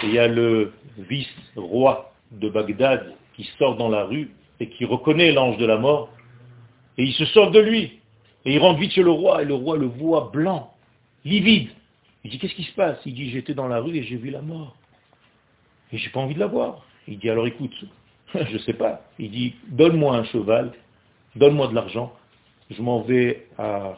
[0.04, 4.86] Et il y a le vice-roi de Bagdad qui sort dans la rue et qui
[4.86, 6.10] reconnaît l'ange de la mort.
[6.98, 8.00] Et il se sort de lui.
[8.46, 10.74] Et il rentre vite chez le roi, et le roi le voit blanc
[11.24, 11.70] livide.
[12.24, 13.00] Il dit, qu'est-ce qui se passe?
[13.06, 14.76] Il dit, j'étais dans la rue et j'ai vu la mort.
[15.92, 16.86] Et j'ai pas envie de la voir.
[17.08, 17.74] Il dit, alors écoute,
[18.34, 19.02] je ne sais pas.
[19.20, 20.72] Il dit, donne-moi un cheval,
[21.36, 22.14] donne-moi de l'argent,
[22.70, 23.98] je m'en vais à,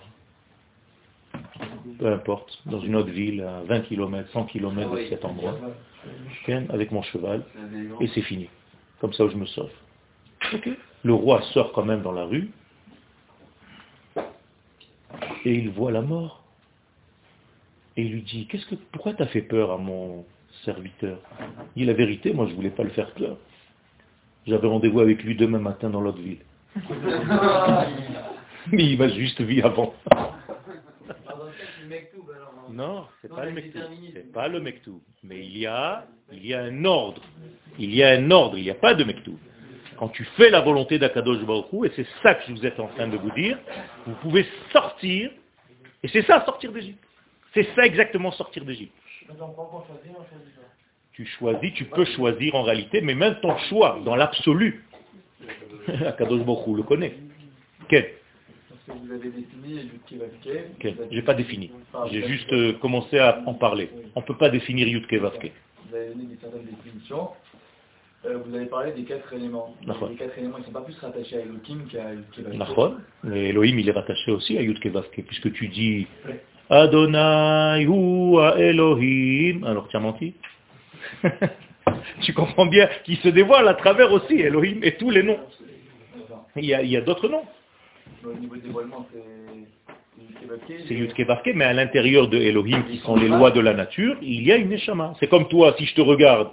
[2.00, 5.58] peu importe, dans une autre ville, à 20 km, 100 km de cet endroit,
[6.70, 7.44] avec mon cheval,
[8.00, 8.50] et c'est fini.
[9.00, 9.72] Comme ça, je me sauve.
[11.04, 12.50] Le roi sort quand même dans la rue,
[15.46, 16.44] et il voit la mort
[17.98, 20.24] et il lui dit, qu'est-ce que, pourquoi tu as fait peur à mon
[20.64, 21.18] serviteur?
[21.76, 23.38] Il dit la vérité, moi je ne voulais pas le faire peur.
[24.46, 26.38] J'avais rendez-vous avec lui demain matin dans l'autre ville.
[28.72, 29.96] Mais il m'a juste vu avant.
[32.70, 33.82] Non, c'est pas le mektoub.
[34.14, 35.02] C'est pas le mektoub.
[35.24, 37.22] Mais il y a, il y a un ordre.
[37.80, 39.38] Il y a un ordre, il n'y a pas de mektoub.
[39.98, 42.88] Quand tu fais la volonté d'Akadosh Baruch et c'est ça que je vous êtes en
[42.88, 43.58] train de vous dire,
[44.06, 45.32] vous pouvez sortir,
[46.04, 47.04] et c'est ça sortir d'Égypte.
[47.54, 48.94] C'est ça exactement sortir d'Égypte.
[51.14, 54.86] Tu choisis, tu peux choisir en réalité, mais même ton choix, dans l'absolu,
[56.06, 57.16] Akadosh Baruch le connaît.
[58.88, 59.90] Vous avez défini
[61.12, 61.72] J'ai pas défini.
[62.12, 63.90] J'ai juste euh, commencé à en parler.
[64.16, 65.52] On ne peut pas définir Yudke Vavke.
[65.90, 67.30] Vous avez donné des certaines définitions.
[68.26, 69.76] Euh, vous avez parlé des quatre éléments.
[69.86, 72.94] Les quatre éléments, ne sont pas plus rattachés à Elohim qu'à Yudke Vavke.
[73.24, 76.08] Mais Elohim, il est rattaché aussi à Yudke Vavke, puisque tu dis
[76.70, 79.64] Adonai hu Elohim.
[79.66, 80.34] Alors tu as menti?
[82.22, 85.40] Tu comprends bien qu'il se dévoile à travers aussi Elohim et tous les noms.
[86.56, 87.44] Il y a, d'autres noms.
[90.88, 94.44] C'est Yudke mais à l'intérieur de Elohim, qui sont les lois de la nature, il
[94.44, 95.14] y a une Neshama.
[95.20, 96.50] C'est comme toi, si je te regarde,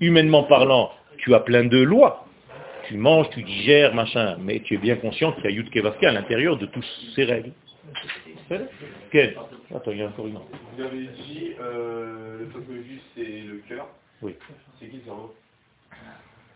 [0.00, 2.26] humainement parlant, tu as plein de lois.
[2.88, 6.12] Tu manges, tu digères, machin, mais tu es bien conscient qu'il y a Yudke à
[6.12, 7.52] l'intérieur de toutes ces règles.
[9.10, 9.36] Quel
[9.74, 10.34] Attends, il y a encore une.
[10.34, 12.72] Vous avez dit, euh, le peuple
[13.16, 13.88] c'est le cœur.
[14.22, 14.34] Oui.
[14.78, 15.34] C'est qui le cerveau?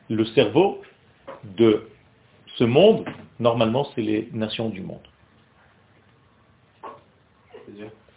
[0.09, 0.83] Le cerveau
[1.57, 1.89] de
[2.57, 3.05] ce monde,
[3.41, 5.01] normalement, c'est les nations du monde.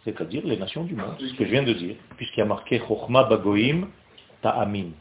[0.03, 2.80] C'est-à-dire les nations du monde, ce que je viens de dire, puisqu'il y a marqué
[2.80, 3.88] Chochma Bagoim
[4.41, 4.91] Ta'amim.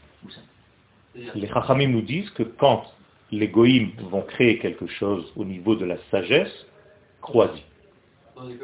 [1.35, 2.85] Les Chachamim nous disent que quand
[3.31, 6.65] les Goïm vont créer quelque chose au niveau de la sagesse,
[7.21, 7.61] crois-y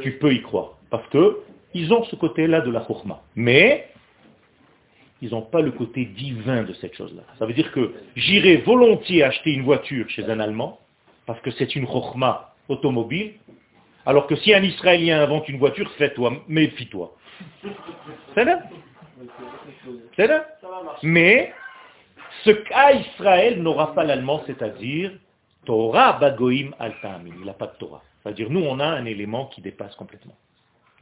[0.01, 0.77] tu peux y croire.
[0.89, 1.39] Parce que
[1.73, 3.21] ils ont ce côté-là de la chokhma.
[3.35, 3.89] Mais
[5.21, 7.23] ils n'ont pas le côté divin de cette chose-là.
[7.37, 10.79] Ça veut dire que j'irai volontiers acheter une voiture chez un Allemand,
[11.29, 13.33] parce que c'est une chokhma automobile,
[14.03, 17.15] alors que si un Israélien invente une voiture, fais-toi, méfie-toi.
[18.33, 18.63] C'est là
[20.15, 20.47] C'est là
[21.03, 21.53] Mais
[22.43, 25.11] ce qu'a Israël n'aura pas l'allemand, c'est-à-dire
[25.65, 26.95] Torah bagoim al
[27.27, 28.01] Il n'a pas de Torah.
[28.23, 30.35] C'est-à-dire nous, on a un élément qui dépasse complètement.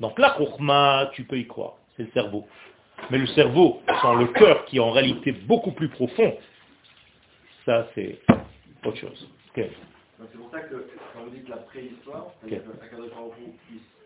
[0.02, 2.46] Donc la chokhma, tu peux y croire, c'est le cerveau.
[3.12, 6.38] Mais le cerveau, sans le cœur, qui est en réalité beaucoup plus profond,
[7.66, 8.20] ça c'est
[8.84, 9.30] autre chose.
[10.20, 10.76] C'est pour ça que
[11.14, 13.52] quand vous dites la préhistoire, c'est-à-dire okay.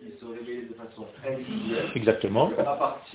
[0.03, 1.85] il se révélait de façon individuelle.
[1.95, 2.51] Exactement.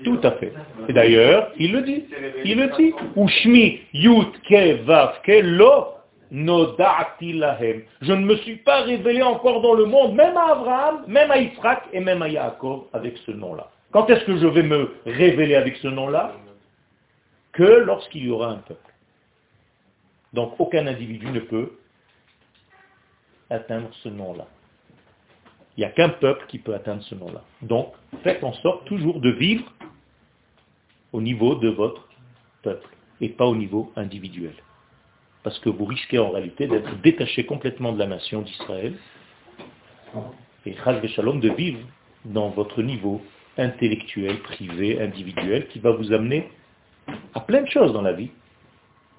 [0.02, 0.52] Tout à fait.
[0.88, 2.04] Et d'ailleurs, il le dit.
[2.44, 2.94] Il le dit.
[3.16, 5.88] Ushmi yut ke vav ke lo
[6.30, 7.82] noda'ati lahem.
[8.00, 11.38] Je ne me suis pas révélé encore dans le monde, même à Abraham, même à
[11.38, 13.70] Israël et même à Yaakov avec ce nom-là.
[13.92, 16.32] Quand est-ce que je vais me révéler avec ce nom-là?
[17.52, 18.80] Que lorsqu'il y aura un peuple.
[20.32, 21.72] Donc aucun individu ne peut
[23.50, 24.46] atteindre ce nom-là.
[25.76, 27.42] Il n'y a qu'un peuple qui peut atteindre ce nom-là.
[27.62, 27.92] Donc,
[28.22, 29.64] faites en sorte toujours de vivre
[31.12, 32.08] au niveau de votre
[32.62, 32.88] peuple
[33.20, 34.54] et pas au niveau individuel.
[35.42, 38.94] Parce que vous risquez en réalité d'être détaché complètement de la nation d'Israël
[40.64, 40.74] et
[41.08, 41.78] Shalom de vivre
[42.24, 43.22] dans votre niveau
[43.56, 46.50] intellectuel, privé, individuel, qui va vous amener
[47.34, 48.30] à plein de choses dans la vie,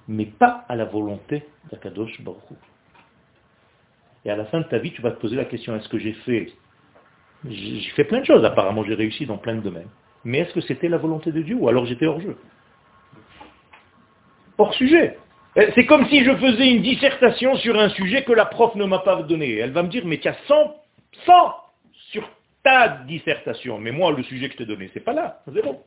[0.06, 2.42] mais pas à la volonté d'Akadosh Baruch
[4.24, 5.98] et à la fin de ta vie, tu vas te poser la question, est-ce que
[5.98, 6.52] j'ai fait
[7.48, 9.88] J'ai fait plein de choses, apparemment j'ai réussi dans plein de domaines.
[10.24, 12.36] Mais est-ce que c'était la volonté de Dieu ou alors j'étais hors jeu?
[14.58, 15.16] Hors sujet.
[15.56, 18.84] Eh, c'est comme si je faisais une dissertation sur un sujet que la prof ne
[18.84, 19.56] m'a pas donné.
[19.56, 20.54] Elle va me dire, mais tu as 100,
[21.24, 21.32] 100
[22.10, 22.28] sur
[22.62, 23.78] ta dissertation.
[23.78, 25.42] Mais moi, le sujet que je t'ai donné, c'est pas là.
[25.48, 25.84] Zéro.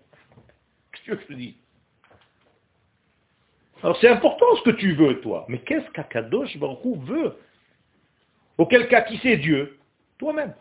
[0.91, 1.57] Qu'est-ce que je te dis
[3.83, 5.45] Alors c'est important ce que tu veux, toi.
[5.47, 7.35] Mais qu'est-ce qu'Akadosh Baruch veut
[8.61, 9.79] Auquel cas, qui c'est Dieu
[10.19, 10.53] Toi-même.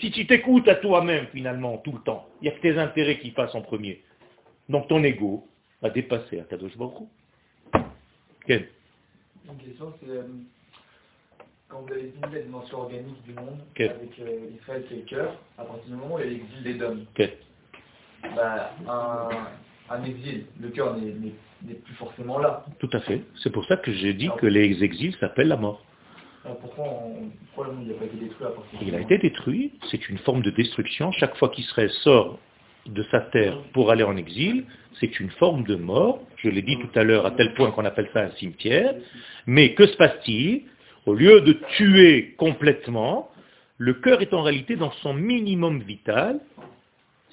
[0.00, 3.18] Si tu t'écoutes à toi-même, finalement, tout le temps, il n'y a que tes intérêts
[3.18, 4.02] qui passent en premier.
[4.70, 5.46] Donc ton ego
[5.82, 7.08] va dépasser à Kadosh Baruch
[8.46, 8.70] Quelle
[9.46, 10.22] Une question, c'est euh,
[11.68, 15.02] quand vous avez dit la dimension organique du monde, avec euh, Israël qui est le
[15.02, 17.04] cœur, à partir du moment où il y a l'exil des hommes,
[18.34, 19.28] bah, un,
[19.90, 22.64] un, exil, le cœur n'est plus forcément là.
[22.78, 23.20] Tout à fait.
[23.42, 25.84] C'est pour ça que j'ai dit que les exils s'appellent la mort.
[26.42, 28.46] Pourquoi, le monde n'a pas été détruit
[28.82, 31.12] Il a été détruit, c'est une forme de destruction.
[31.12, 32.38] Chaque fois qu'Israël sort
[32.86, 34.64] de sa terre pour aller en exil,
[34.98, 36.20] c'est une forme de mort.
[36.38, 38.94] Je l'ai dit tout à l'heure, à tel point qu'on appelle ça un cimetière.
[39.46, 40.62] Mais que se passe-t-il?
[41.06, 43.30] Au lieu de tuer complètement,
[43.78, 46.40] le cœur est en réalité dans son minimum vital,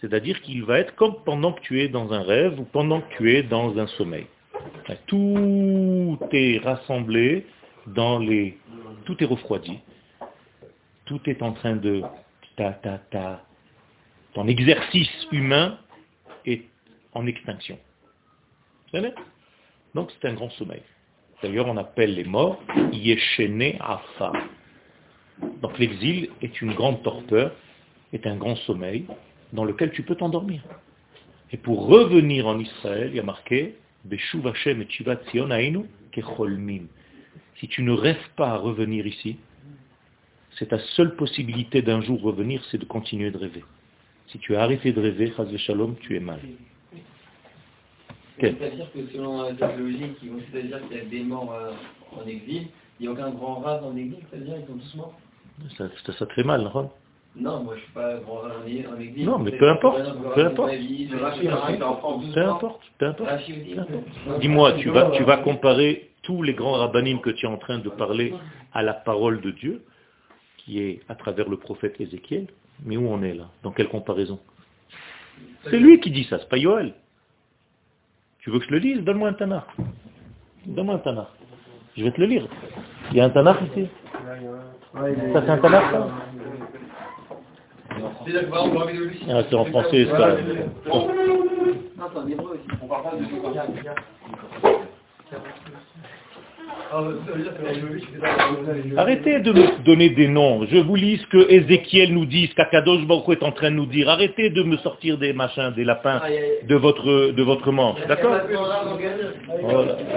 [0.01, 3.17] c'est-à-dire qu'il va être comme pendant que tu es dans un rêve ou pendant que
[3.17, 4.27] tu es dans un sommeil.
[5.07, 7.45] Tout est rassemblé
[7.87, 8.57] dans les
[9.09, 9.79] tout est refroidi,
[11.05, 12.03] tout est en train de
[12.55, 13.43] ta ta ta.
[14.35, 15.79] Ton exercice humain
[16.45, 16.65] est
[17.13, 17.79] en extinction.
[19.95, 20.83] Donc c'est un grand sommeil.
[21.41, 24.31] D'ailleurs, on appelle les morts Yeshene Afa.
[25.63, 27.55] Donc l'exil est une grande torpeur,
[28.13, 29.07] est un grand sommeil
[29.53, 30.61] dans lequel tu peux t'endormir.
[31.51, 36.85] Et pour revenir en Israël, il y a marqué Beshuv Hashem et Tzion Ainu Kecholmim.
[37.59, 39.37] Si tu ne rêves pas à revenir ici,
[40.57, 43.63] c'est ta seule possibilité d'un jour revenir, c'est de continuer de rêver.
[44.27, 46.39] Si tu as arrêté de rêver, Shalom, tu es mal.
[48.39, 50.17] C'est-à-dire que selon la logique,
[50.51, 51.71] c'est-à-dire qu'il y a des morts euh,
[52.17, 52.67] en exil,
[52.99, 55.19] il n'y a aucun grand race en exil, c'est-à-dire qu'ils sont tous morts
[55.77, 56.89] ça, ça, te fait mal, non
[57.35, 59.25] Non, moi je ne suis pas grand race en exil.
[59.25, 60.01] Non, mais peu importe,
[60.33, 60.71] peu importe.
[62.33, 63.41] Peu importe, peu importe.
[64.39, 67.79] Dis-moi, tu vas, tu vas comparer tous les grands rabbinim que tu es en train
[67.79, 68.35] de parler
[68.71, 69.81] à la parole de Dieu,
[70.57, 72.45] qui est à travers le prophète Ézéchiel,
[72.85, 74.39] mais où on est là Dans quelle comparaison
[75.63, 76.93] C'est lui qui dit ça, c'est pas Yoel.
[78.41, 79.65] Tu veux que je le lise Donne-moi un tanar.
[80.67, 81.33] Donne-moi un tanar.
[81.97, 82.47] Je vais te le lire.
[83.09, 83.87] Il y a un tanar ici
[85.33, 86.07] Ça c'est un tanar ça
[89.29, 90.37] ah, c'est en français ça.
[98.97, 100.65] Arrêtez de me donner des noms.
[100.65, 103.75] Je vous lis ce que Ézéchiel nous dit, ce qu'Akadosh Baruch est en train de
[103.75, 104.09] nous dire.
[104.09, 106.21] Arrêtez de me sortir des machins, des lapins
[106.67, 107.99] de votre, de votre manche.
[108.07, 108.37] D'accord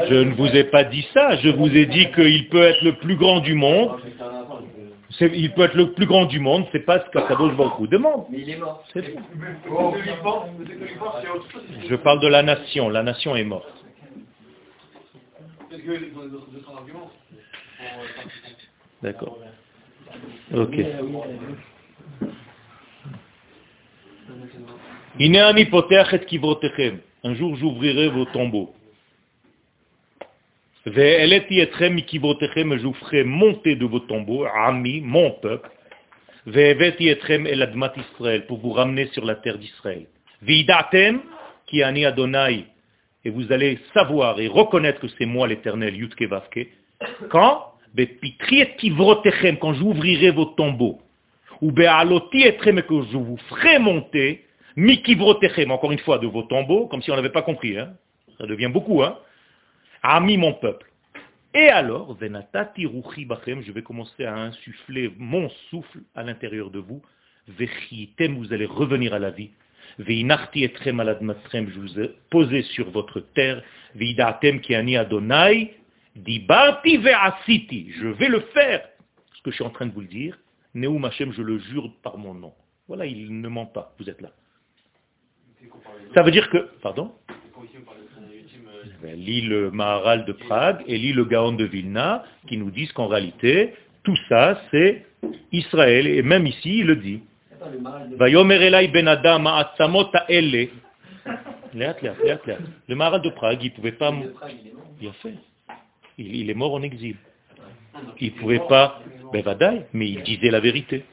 [0.09, 1.37] Je ne vous ai pas dit ça.
[1.37, 3.91] Je vous ai dit qu'il peut être le plus grand du monde.
[5.21, 8.25] Il peut être le plus grand du monde, c'est pas ce qu'Akadosh Baruch demande.
[8.31, 8.83] Mais il est mort.
[11.89, 12.89] Je parle de la nation.
[12.89, 13.82] La nation est morte.
[19.03, 19.39] D'accord.
[20.55, 20.77] Ok.
[27.25, 28.75] Un jour j'ouvrirai vos tombeaux.
[30.85, 35.71] Je vous ferai monter de vos tombeaux, ami, mon peuple,
[38.49, 40.07] pour vous ramener sur la terre d'Israël.
[40.43, 41.21] Vidatem,
[41.67, 42.67] qui ani Adonai,
[43.25, 46.69] et vous allez savoir et reconnaître que c'est moi l'éternel, Yutke Vavke.
[47.31, 47.73] Quand?
[49.61, 51.01] Quand j'ouvrirai vos tombeaux,
[51.61, 54.45] ou que je vous ferai monter,
[54.77, 57.95] mikivrotechem, encore une fois, de vos tombeaux, comme si on n'avait pas compris, hein.
[58.39, 59.19] ça devient beaucoup, hein.
[60.03, 60.91] Ami mon peuple.
[61.55, 66.79] Et alors, venatati ruchi bachem, je vais commencer à insuffler mon souffle à l'intérieur de
[66.79, 67.03] vous.
[67.47, 69.51] Vechitem, vous allez revenir à la vie.
[69.99, 73.63] Je vous ai posé sur votre terre.
[73.95, 75.75] Veidatem ki ani Adonai,
[76.17, 78.89] ve'asiti, je vais le faire.
[79.35, 80.39] Ce que je suis en train de vous le dire,
[80.75, 82.55] Neum Hashem, je le jure par mon nom.
[82.89, 84.31] Voilà, il ne ment pas, vous êtes là.
[86.15, 87.13] Ça veut dire que, pardon?
[89.03, 93.09] Lis le Maharal de Prague et lis le Gaon de Vilna qui nous disent qu'en
[93.09, 93.75] réalité,
[94.05, 95.05] tout ça, c'est
[95.53, 96.07] Israël.
[96.07, 97.23] Et même ici, il le dit.
[102.89, 104.13] Le Maharal de Prague, il ne pouvait pas...
[105.23, 105.35] Fait.
[106.19, 107.17] Il est mort en exil.
[108.21, 109.01] Il ne pouvait pas...
[109.93, 111.05] Mais il disait la vérité.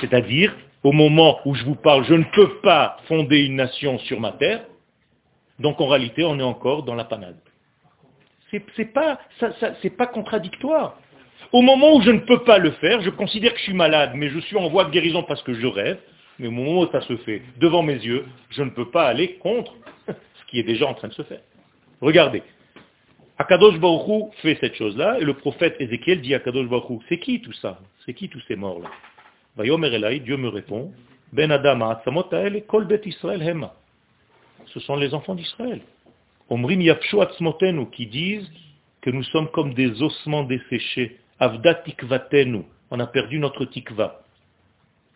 [0.00, 4.20] C'est-à-dire, au moment où je vous parle, je ne peux pas fonder une nation sur
[4.20, 4.64] ma terre,
[5.58, 7.36] donc en réalité, on est encore dans la panade.
[8.50, 9.18] C'est pas,
[9.96, 10.98] pas contradictoire.
[11.52, 14.12] Au moment où je ne peux pas le faire, je considère que je suis malade,
[14.14, 15.98] mais je suis en voie de guérison parce que je rêve,
[16.38, 19.34] mais au moment où ça se fait devant mes yeux, je ne peux pas aller
[19.34, 19.74] contre
[20.08, 21.42] ce qui est déjà en train de se faire.
[22.00, 22.42] Regardez.
[23.38, 27.40] Akadosh Baruchou fait cette chose-là, et le prophète Ézéchiel dit à Akadosh Baruchou, c'est qui
[27.40, 27.78] tout ça?
[28.04, 28.90] C'est qui tous ces morts-là?
[30.18, 30.92] Dieu me répond,
[31.32, 31.94] Ben Adam
[32.66, 33.74] Kol Bet Israël Hema
[34.66, 35.80] ce sont les enfants d'Israël.
[36.48, 38.50] Omrim Yapshu Atzmotenu, qui disent
[39.00, 41.18] que nous sommes comme des ossements desséchés.
[41.38, 44.20] Avda Tikvatenu, on a perdu notre tikva.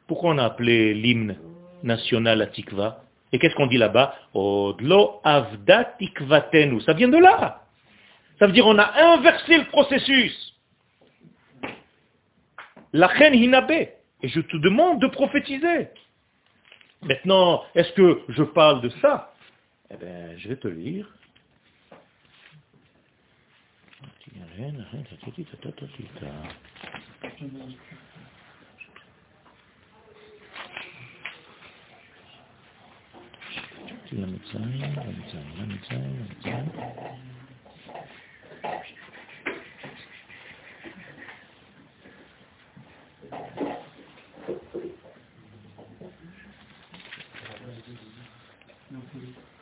[0.07, 1.37] Pourquoi on a appelé l'hymne
[1.83, 3.03] national à tikva?
[3.33, 4.15] Et qu'est-ce qu'on dit là-bas?
[4.35, 7.63] Odlo Avda Tikvatenu, ça vient de là.
[8.39, 10.55] Ça veut dire on a inversé le processus.
[12.93, 13.71] La reine hinabe.
[14.23, 15.89] Et je te demande de prophétiser.
[17.03, 19.35] Maintenant, est-ce que je parle de ça?
[19.91, 21.07] Eh bien, je vais te lire.
[24.45, 26.03] אכן, אכן, תתתי, תתתי, תתתי.
[34.13, 36.47] ל"ז, ל"ז, ל"ז, ל"ז.
[48.89, 49.56] Thank you.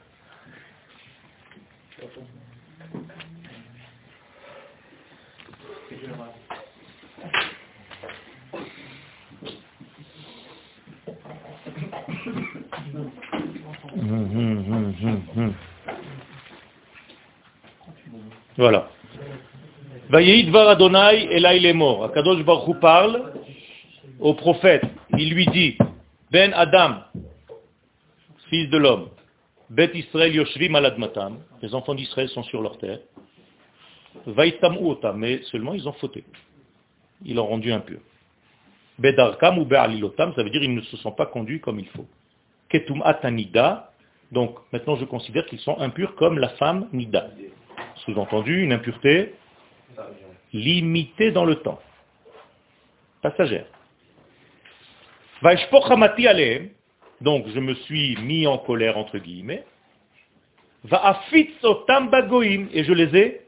[20.15, 22.05] Vayeidvar Adonai, est mort.
[22.05, 23.33] Akadosh Baruch parle
[24.21, 24.85] au prophète.
[25.19, 25.77] Il lui dit,
[26.31, 27.01] Ben Adam,
[28.49, 29.09] fils de l'homme,
[29.71, 33.01] Bet Israël Yoshvim Aladmatam, les enfants d'Israël sont sur leur terre.
[34.27, 36.23] Vaitam Uotam, mais seulement ils ont fauté.
[37.25, 37.99] Ils l'ont rendu impur.
[39.01, 42.07] Bedarkam ou Be'alilotam, ça veut dire qu'ils ne se sont pas conduits comme il faut.
[42.69, 43.91] Ketum Atanida,
[44.31, 47.31] donc maintenant je considère qu'ils sont impurs comme la femme Nida.
[48.05, 49.35] Sous-entendu, une impureté
[50.53, 51.81] limitée dans le temps,
[53.23, 53.67] passagère.
[57.21, 59.65] Donc je me suis mis en colère entre guillemets.
[60.85, 63.41] Et je les ai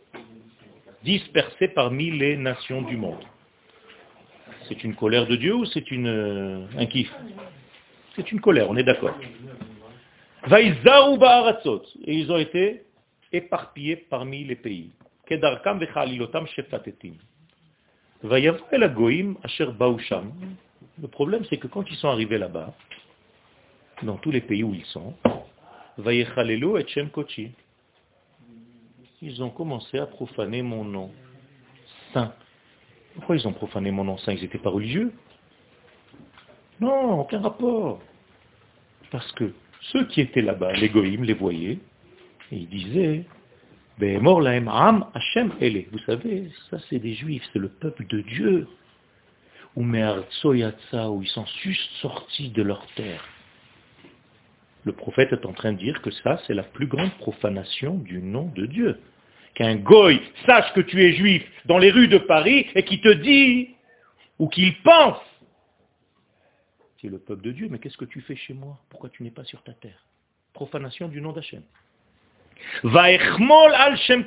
[1.04, 3.22] dispersés parmi les nations du monde.
[4.68, 7.12] C'est une colère de Dieu ou c'est une, euh, un kiff?
[8.16, 9.16] C'est une colère, on est d'accord.
[10.50, 12.82] Et ils ont été
[13.32, 14.90] éparpillés parmi les pays.
[21.02, 22.74] Le problème, c'est que quand ils sont arrivés là-bas,
[24.02, 25.14] dans tous les pays où ils sont,
[29.22, 31.10] ils ont commencé à profaner mon nom
[32.12, 32.32] saint.
[33.14, 35.12] Pourquoi ils ont profané mon nom Ils n'étaient pas religieux?
[36.80, 38.00] Non, aucun rapport.
[39.10, 39.52] Parce que
[39.92, 41.78] ceux qui étaient là-bas, les goïms, les voyaient,
[42.52, 43.24] et ils disaient,
[43.98, 48.68] Vous savez, ça c'est des juifs, c'est le peuple de Dieu.
[49.74, 53.24] Ou où ils sont juste sortis de leur terre.
[54.84, 58.22] Le prophète est en train de dire que ça, c'est la plus grande profanation du
[58.22, 59.00] nom de Dieu.
[59.54, 63.08] Qu'un goy sache que tu es juif dans les rues de Paris et qui te
[63.08, 63.74] dit,
[64.38, 65.18] ou qu'il pense,
[67.06, 68.78] es le peuple de Dieu, mais qu'est-ce que tu fais chez moi?
[68.90, 70.04] Pourquoi tu n'es pas sur ta terre?
[70.52, 71.62] Profanation du nom d'Hachem.
[72.82, 74.24] Vaechmol al Shem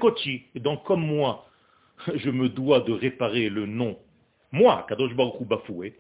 [0.56, 1.46] Et donc, comme moi,
[2.16, 3.98] je me dois de réparer le nom,
[4.52, 5.96] moi, Kadosh Baruch Bafoué,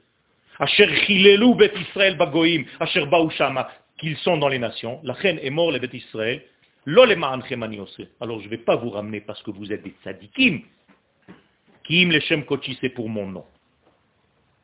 [0.59, 3.05] Asher Bet Israël Bagoim, Asher
[3.37, 6.41] Shama, qu'ils sont dans les nations, la reine est mort, les Bet Israël,
[6.87, 10.61] alors je ne vais pas vous ramener parce que vous êtes des tzadikim.
[11.83, 13.45] Kim le Shem Kochi, c'est pour mon nom.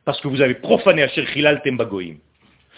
[0.05, 2.15] Parce que vous avez profané Asher Chilal Tembagoim.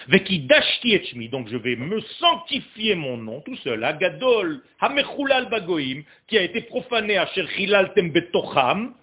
[0.08, 6.62] Donc je vais me sanctifier mon nom tout seul, Agadol, Hamechulal Bagoim, qui a été
[6.62, 8.94] profané à Chilal Tembetocham,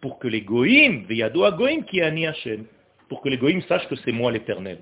[0.00, 2.64] pour que les Goïm, Veyado Agoim, qui est Hashem,
[3.08, 4.78] pour que les Goïm sachent que c'est moi l'éternel.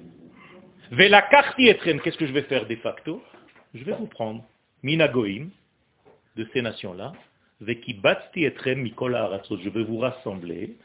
[0.93, 3.23] Velakarti Etrem, qu'est-ce que je vais faire de facto?
[3.75, 4.45] Je vais vous prendre,
[4.83, 5.51] Mina Goïm,
[6.37, 7.13] de ces nations-là,
[7.61, 10.77] Vekibatsti Etrem Mikola Aratzot, je vais vous rassembler.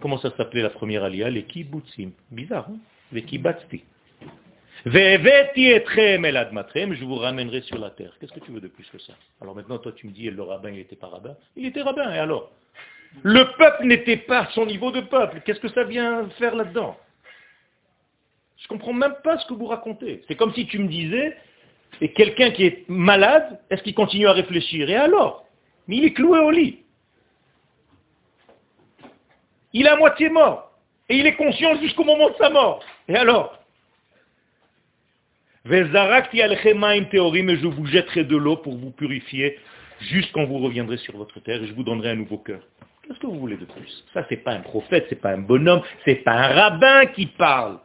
[0.00, 1.28] Comment ça s'appelait la première alia?
[1.28, 2.10] Les kibbutzim.
[2.30, 2.78] Bizarre, hein?
[3.12, 3.84] Vekibatsti
[6.94, 8.12] je vous ramènerai sur la terre.
[8.20, 9.14] Qu'est-ce que tu veux de plus que ça?
[9.40, 11.34] Alors maintenant, toi, tu me dis, le rabbin, il n'était pas rabbin.
[11.56, 12.52] Il était rabbin, et alors?
[13.22, 15.40] Le peuple n'était pas à son niveau de peuple.
[15.44, 16.96] Qu'est-ce que ça vient faire là-dedans?
[18.58, 20.22] Je ne comprends même pas ce que vous racontez.
[20.28, 21.36] C'est comme si tu me disais,
[22.00, 24.88] et quelqu'un qui est malade, est-ce qu'il continue à réfléchir?
[24.88, 25.46] Et alors?
[25.88, 26.84] Mais il est cloué au lit.
[29.72, 30.70] Il est à moitié mort.
[31.08, 32.82] Et il est conscient jusqu'au moment de sa mort.
[33.08, 33.58] Et alors
[35.68, 35.82] et
[37.56, 39.58] je vous jetterai de l'eau pour vous purifier
[40.00, 42.60] jusqu'à vous reviendrez sur votre terre et je vous donnerai un nouveau cœur.
[43.02, 44.04] Qu'est-ce que vous voulez de plus?
[44.12, 47.78] Ça, c'est pas un prophète, c'est pas un bonhomme, c'est pas un rabbin qui parle.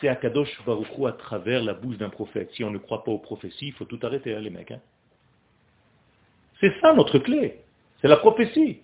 [0.00, 2.50] C'est Akadosh Baruchou à travers la bouche d'un prophète.
[2.52, 4.72] Si on ne croit pas aux prophéties, il faut tout arrêter, hein, les mecs.
[4.72, 4.80] Hein.
[6.60, 7.60] c'est ça notre clé.
[8.00, 8.80] C'est la prophétie.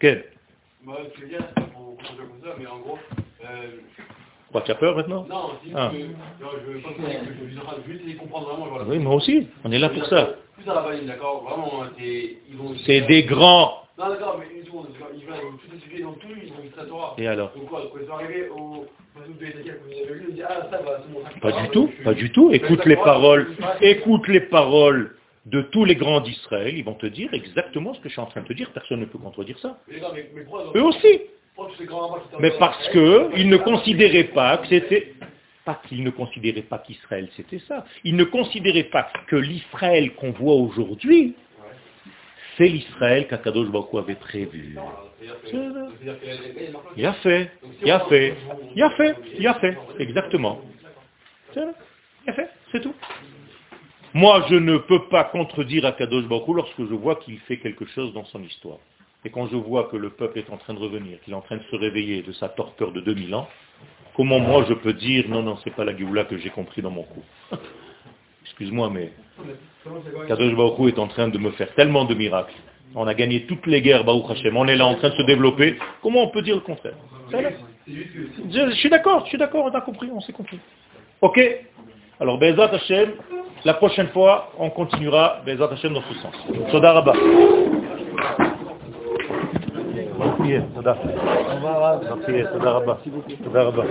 [0.00, 0.26] Quel
[0.82, 1.44] Moi, je veux dire,
[1.76, 2.98] on comme ça, mais en gros,
[4.52, 5.90] Quoi, tu as peur maintenant Non, si, ah.
[5.92, 8.90] que, je que je comprendre vraiment.
[8.90, 10.36] Oui, moi aussi, on est là pour ça.
[10.56, 11.84] Plus à la d'accord Vraiment,
[12.86, 13.82] c'est des grands.
[13.98, 17.14] Non, d'accord, mais une seconde, ils vont tout expliquer dans tout, ils vont la Torah.
[17.18, 18.86] Et alors Donc quoi, quand ils sont arrivés au...
[21.42, 22.50] Pas du tout, pas du tout.
[22.52, 23.48] Écoute les paroles,
[23.80, 28.08] écoute les paroles de tous les grands d'Israël, ils vont te dire exactement ce que
[28.08, 29.78] je suis en train de te dire, personne ne peut contredire ça.
[30.74, 31.22] Eux aussi.
[32.40, 35.14] Mais parce qu'ils ne considéraient pas que c'était
[35.64, 37.84] pas qu'ils ne considéraient pas qu'Israël c'était ça.
[38.04, 41.34] Ils ne considéraient pas que l'Israël qu'on voit aujourd'hui,
[42.56, 44.76] c'est l'Israël qu'Akadosh Bakou avait prévu.
[46.96, 47.50] Il a fait,
[47.84, 48.34] il a fait,
[48.74, 50.60] il a fait, il a fait, exactement.
[51.54, 52.94] Il a fait, c'est tout.
[54.14, 58.12] Moi, je ne peux pas contredire Akadosh Bakou lorsque je vois qu'il fait quelque chose
[58.14, 58.78] dans son histoire.
[59.24, 61.40] Et quand je vois que le peuple est en train de revenir, qu'il est en
[61.40, 63.48] train de se réveiller de sa torpeur de 2000 ans,
[64.14, 66.90] comment moi je peux dire non, non, c'est pas la Géoula que j'ai compris dans
[66.90, 67.22] mon coup
[68.44, 69.12] Excuse-moi, mais
[70.28, 72.54] Kadosh Baruch est en train de me faire tellement de miracles.
[72.94, 74.56] On a gagné toutes les guerres, Baruch Hashem.
[74.56, 75.76] On est là en train de se développer.
[76.02, 76.94] Comment on peut dire le contraire?
[77.30, 80.58] Je, suis d'accord, je suis d'accord, on a compris, on s'est compris.
[81.20, 81.40] Ok?
[82.20, 83.12] Alors, Bezat Hashem,
[83.64, 86.34] la prochaine fois, on continuera Bezat Hashem dans ce sens.
[86.70, 87.14] Sodarabah.
[90.38, 90.94] תהיה, תודה.
[92.26, 92.94] תהיה, תודה רבה.
[93.44, 93.82] תודה רבה.